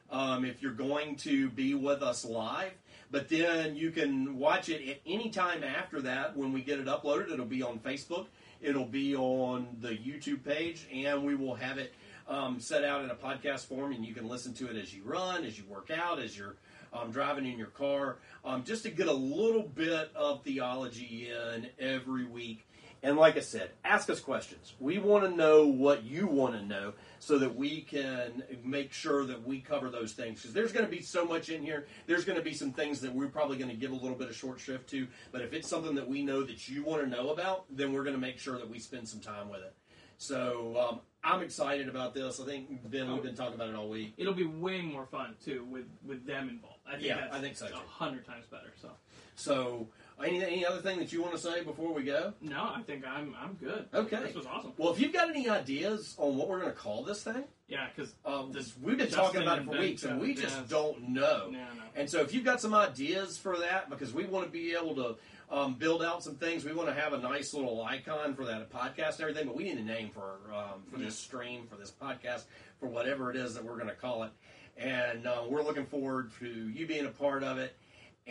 Um, 0.09 0.45
if 0.45 0.61
you're 0.61 0.71
going 0.71 1.17
to 1.17 1.49
be 1.49 1.73
with 1.73 2.01
us 2.01 2.23
live, 2.23 2.71
but 3.11 3.27
then 3.27 3.75
you 3.75 3.91
can 3.91 4.37
watch 4.37 4.69
it 4.69 4.87
at 4.89 5.01
any 5.05 5.29
time 5.29 5.65
after 5.65 6.01
that 6.01 6.35
when 6.37 6.53
we 6.53 6.61
get 6.61 6.79
it 6.79 6.85
uploaded. 6.85 7.31
It'll 7.31 7.45
be 7.45 7.61
on 7.61 7.79
Facebook, 7.79 8.27
it'll 8.61 8.85
be 8.85 9.15
on 9.15 9.67
the 9.81 9.89
YouTube 9.89 10.45
page, 10.45 10.87
and 10.93 11.25
we 11.25 11.35
will 11.35 11.55
have 11.55 11.77
it 11.77 11.93
um, 12.29 12.61
set 12.61 12.85
out 12.85 13.03
in 13.03 13.09
a 13.09 13.15
podcast 13.15 13.65
form, 13.65 13.91
and 13.91 14.05
you 14.05 14.13
can 14.13 14.29
listen 14.29 14.53
to 14.55 14.69
it 14.69 14.77
as 14.77 14.93
you 14.93 15.03
run, 15.03 15.43
as 15.43 15.57
you 15.57 15.65
work 15.65 15.91
out, 15.91 16.19
as 16.19 16.37
you're 16.37 16.55
um, 16.93 17.11
driving 17.11 17.45
in 17.45 17.57
your 17.57 17.67
car, 17.67 18.17
um, 18.45 18.63
just 18.63 18.83
to 18.83 18.89
get 18.89 19.07
a 19.07 19.13
little 19.13 19.63
bit 19.63 20.09
of 20.15 20.43
theology 20.43 21.29
in 21.29 21.67
every 21.79 22.25
week. 22.25 22.65
And 23.03 23.17
like 23.17 23.35
I 23.35 23.39
said, 23.39 23.71
ask 23.83 24.09
us 24.11 24.19
questions. 24.19 24.73
We 24.79 24.99
want 24.99 25.23
to 25.23 25.35
know 25.35 25.65
what 25.65 26.03
you 26.03 26.27
want 26.27 26.53
to 26.53 26.63
know 26.63 26.93
so 27.19 27.39
that 27.39 27.55
we 27.55 27.81
can 27.81 28.43
make 28.63 28.93
sure 28.93 29.25
that 29.25 29.45
we 29.45 29.59
cover 29.59 29.89
those 29.89 30.13
things. 30.13 30.41
Because 30.41 30.53
there's 30.53 30.71
going 30.71 30.85
to 30.85 30.91
be 30.91 31.01
so 31.01 31.25
much 31.25 31.49
in 31.49 31.63
here. 31.63 31.87
There's 32.05 32.25
going 32.25 32.37
to 32.37 32.43
be 32.43 32.53
some 32.53 32.71
things 32.71 33.01
that 33.01 33.13
we're 33.13 33.27
probably 33.27 33.57
going 33.57 33.71
to 33.71 33.75
give 33.75 33.91
a 33.91 33.95
little 33.95 34.17
bit 34.17 34.29
of 34.29 34.35
short 34.35 34.59
shrift 34.59 34.89
to. 34.91 35.07
But 35.31 35.41
if 35.41 35.51
it's 35.53 35.67
something 35.67 35.95
that 35.95 36.07
we 36.07 36.21
know 36.21 36.43
that 36.43 36.69
you 36.69 36.83
want 36.83 37.01
to 37.03 37.09
know 37.09 37.29
about, 37.29 37.65
then 37.75 37.91
we're 37.91 38.03
going 38.03 38.15
to 38.15 38.21
make 38.21 38.37
sure 38.37 38.57
that 38.57 38.69
we 38.69 38.77
spend 38.77 39.07
some 39.07 39.19
time 39.19 39.49
with 39.49 39.61
it. 39.61 39.73
So 40.21 40.75
um, 40.79 40.99
I'm 41.23 41.41
excited 41.41 41.89
about 41.89 42.13
this. 42.13 42.39
I 42.39 42.45
think 42.45 42.91
Ben, 42.91 43.11
we've 43.11 43.23
been 43.23 43.33
talking 43.33 43.55
about 43.55 43.69
it 43.69 43.75
all 43.75 43.89
week. 43.89 44.13
It'll 44.17 44.35
be 44.35 44.45
way 44.45 44.81
more 44.81 45.07
fun 45.07 45.33
too 45.43 45.65
with 45.69 45.85
with 46.05 46.27
them 46.27 46.47
involved. 46.47 46.77
I 46.87 46.91
think 46.91 47.05
Yeah, 47.05 47.27
I 47.31 47.39
think 47.39 47.57
so, 47.57 47.65
a 47.65 47.89
hundred 47.89 48.27
times 48.27 48.45
better. 48.45 48.71
So 48.79 48.89
So 49.33 49.87
any 50.25 50.43
any 50.43 50.65
other 50.65 50.81
thing 50.81 50.99
that 50.99 51.11
you 51.11 51.21
want 51.21 51.33
to 51.33 51.39
say 51.39 51.63
before 51.63 51.93
we 51.93 52.03
go? 52.03 52.33
no, 52.41 52.71
I 52.75 52.81
think 52.85 53.05
I'm 53.07 53.35
I'm 53.41 53.53
good. 53.53 53.85
Okay. 53.93 54.19
this 54.23 54.35
was 54.35 54.45
awesome. 54.45 54.73
Well, 54.77 54.91
if 54.93 54.99
you've 54.99 55.13
got 55.13 55.29
any 55.29 55.49
ideas 55.49 56.15
on 56.17 56.37
what 56.37 56.47
we're 56.49 56.59
going 56.59 56.71
to 56.71 56.77
call 56.77 57.03
this 57.03 57.23
thing, 57.23 57.43
Yeah, 57.67 57.87
because 57.95 58.13
um, 58.25 58.51
This- 58.51 58.73
we've 58.81 58.97
been 58.97 59.07
Justin 59.07 59.23
talking 59.23 59.41
about 59.41 59.59
it 59.59 59.65
for 59.65 59.79
weeks, 59.79 60.03
and 60.03 60.19
we 60.19 60.33
just 60.33 60.55
yes. 60.57 60.69
don't 60.69 61.09
know. 61.09 61.47
no, 61.49 61.59
no. 61.59 61.65
And 61.95 62.09
so, 62.09 62.21
if 62.21 62.33
you've 62.33 62.45
got 62.45 62.61
some 62.61 62.73
ideas 62.73 63.37
for 63.37 63.57
that, 63.59 63.89
because 63.89 64.13
we 64.13 64.25
want 64.25 64.45
to 64.45 64.51
be 64.51 64.73
able 64.73 64.95
to 64.95 65.15
um, 65.49 65.73
build 65.75 66.01
out 66.03 66.23
some 66.23 66.35
things, 66.35 66.63
we 66.63 66.73
want 66.73 66.87
to 66.87 66.93
have 66.95 67.11
a 67.13 67.17
nice 67.17 67.53
little 67.53 67.81
icon 67.83 68.33
for 68.35 68.45
that 68.45 68.71
podcast 68.71 69.15
and 69.15 69.21
everything. 69.21 69.47
But 69.47 69.55
we 69.55 69.63
need 69.65 69.77
a 69.77 69.83
name 69.83 70.09
for 70.09 70.39
um, 70.53 70.83
for 70.91 70.97
this 70.97 71.17
stream, 71.17 71.67
for 71.69 71.75
this 71.75 71.91
podcast, 71.91 72.43
for 72.79 72.87
whatever 72.87 73.29
it 73.29 73.35
is 73.35 73.53
that 73.55 73.63
we're 73.63 73.75
going 73.75 73.89
to 73.89 73.95
call 73.95 74.23
it. 74.23 74.31
And 74.77 75.27
uh, 75.27 75.43
we're 75.49 75.63
looking 75.63 75.85
forward 75.85 76.31
to 76.39 76.47
you 76.47 76.87
being 76.87 77.05
a 77.05 77.09
part 77.09 77.43
of 77.43 77.57
it. 77.57 77.75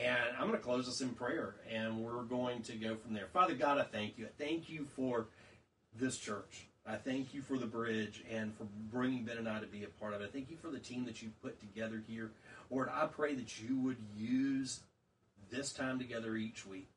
And 0.00 0.36
I'm 0.38 0.46
going 0.46 0.58
to 0.58 0.64
close 0.64 0.88
us 0.88 1.02
in 1.02 1.10
prayer, 1.10 1.56
and 1.70 1.98
we're 1.98 2.22
going 2.22 2.62
to 2.62 2.72
go 2.72 2.96
from 2.96 3.12
there. 3.12 3.26
Father 3.32 3.54
God, 3.54 3.76
I 3.76 3.82
thank 3.82 4.16
you. 4.16 4.26
I 4.26 4.42
thank 4.42 4.70
you 4.70 4.86
for 4.96 5.26
this 5.94 6.16
church. 6.16 6.66
I 6.86 6.96
thank 6.96 7.34
you 7.34 7.42
for 7.42 7.58
the 7.58 7.66
bridge 7.66 8.24
and 8.30 8.54
for 8.56 8.66
bringing 8.90 9.24
Ben 9.24 9.36
and 9.36 9.48
I 9.48 9.60
to 9.60 9.66
be 9.66 9.84
a 9.84 9.88
part 9.88 10.14
of 10.14 10.22
it. 10.22 10.24
I 10.24 10.28
thank 10.28 10.50
you 10.50 10.56
for 10.56 10.68
the 10.68 10.78
team 10.78 11.04
that 11.04 11.20
you've 11.20 11.40
put 11.42 11.60
together 11.60 12.02
here. 12.08 12.30
Lord, 12.70 12.88
I 12.90 13.06
pray 13.06 13.34
that 13.34 13.60
you 13.60 13.78
would 13.80 13.98
use 14.16 14.80
this 15.50 15.72
time 15.72 15.98
together 15.98 16.34
each 16.36 16.66
week 16.66 16.88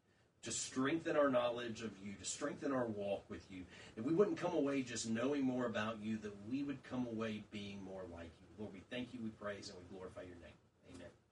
to 0.43 0.51
strengthen 0.51 1.17
our 1.17 1.29
knowledge 1.29 1.81
of 1.81 1.91
you, 2.03 2.13
to 2.13 2.25
strengthen 2.25 2.71
our 2.71 2.85
walk 2.85 3.25
with 3.29 3.45
you. 3.51 3.63
That 3.95 4.05
we 4.05 4.13
wouldn't 4.13 4.37
come 4.37 4.53
away 4.53 4.81
just 4.81 5.09
knowing 5.09 5.43
more 5.43 5.65
about 5.65 5.97
you, 6.01 6.17
that 6.19 6.35
we 6.49 6.63
would 6.63 6.83
come 6.83 7.05
away 7.07 7.43
being 7.51 7.83
more 7.83 8.03
like 8.13 8.31
you. 8.41 8.47
Lord, 8.57 8.73
we 8.73 8.81
thank 8.89 9.13
you, 9.13 9.19
we 9.21 9.29
praise, 9.29 9.69
and 9.69 9.77
we 9.77 9.97
glorify 9.97 10.21
your 10.21 10.37
name. 10.41 10.52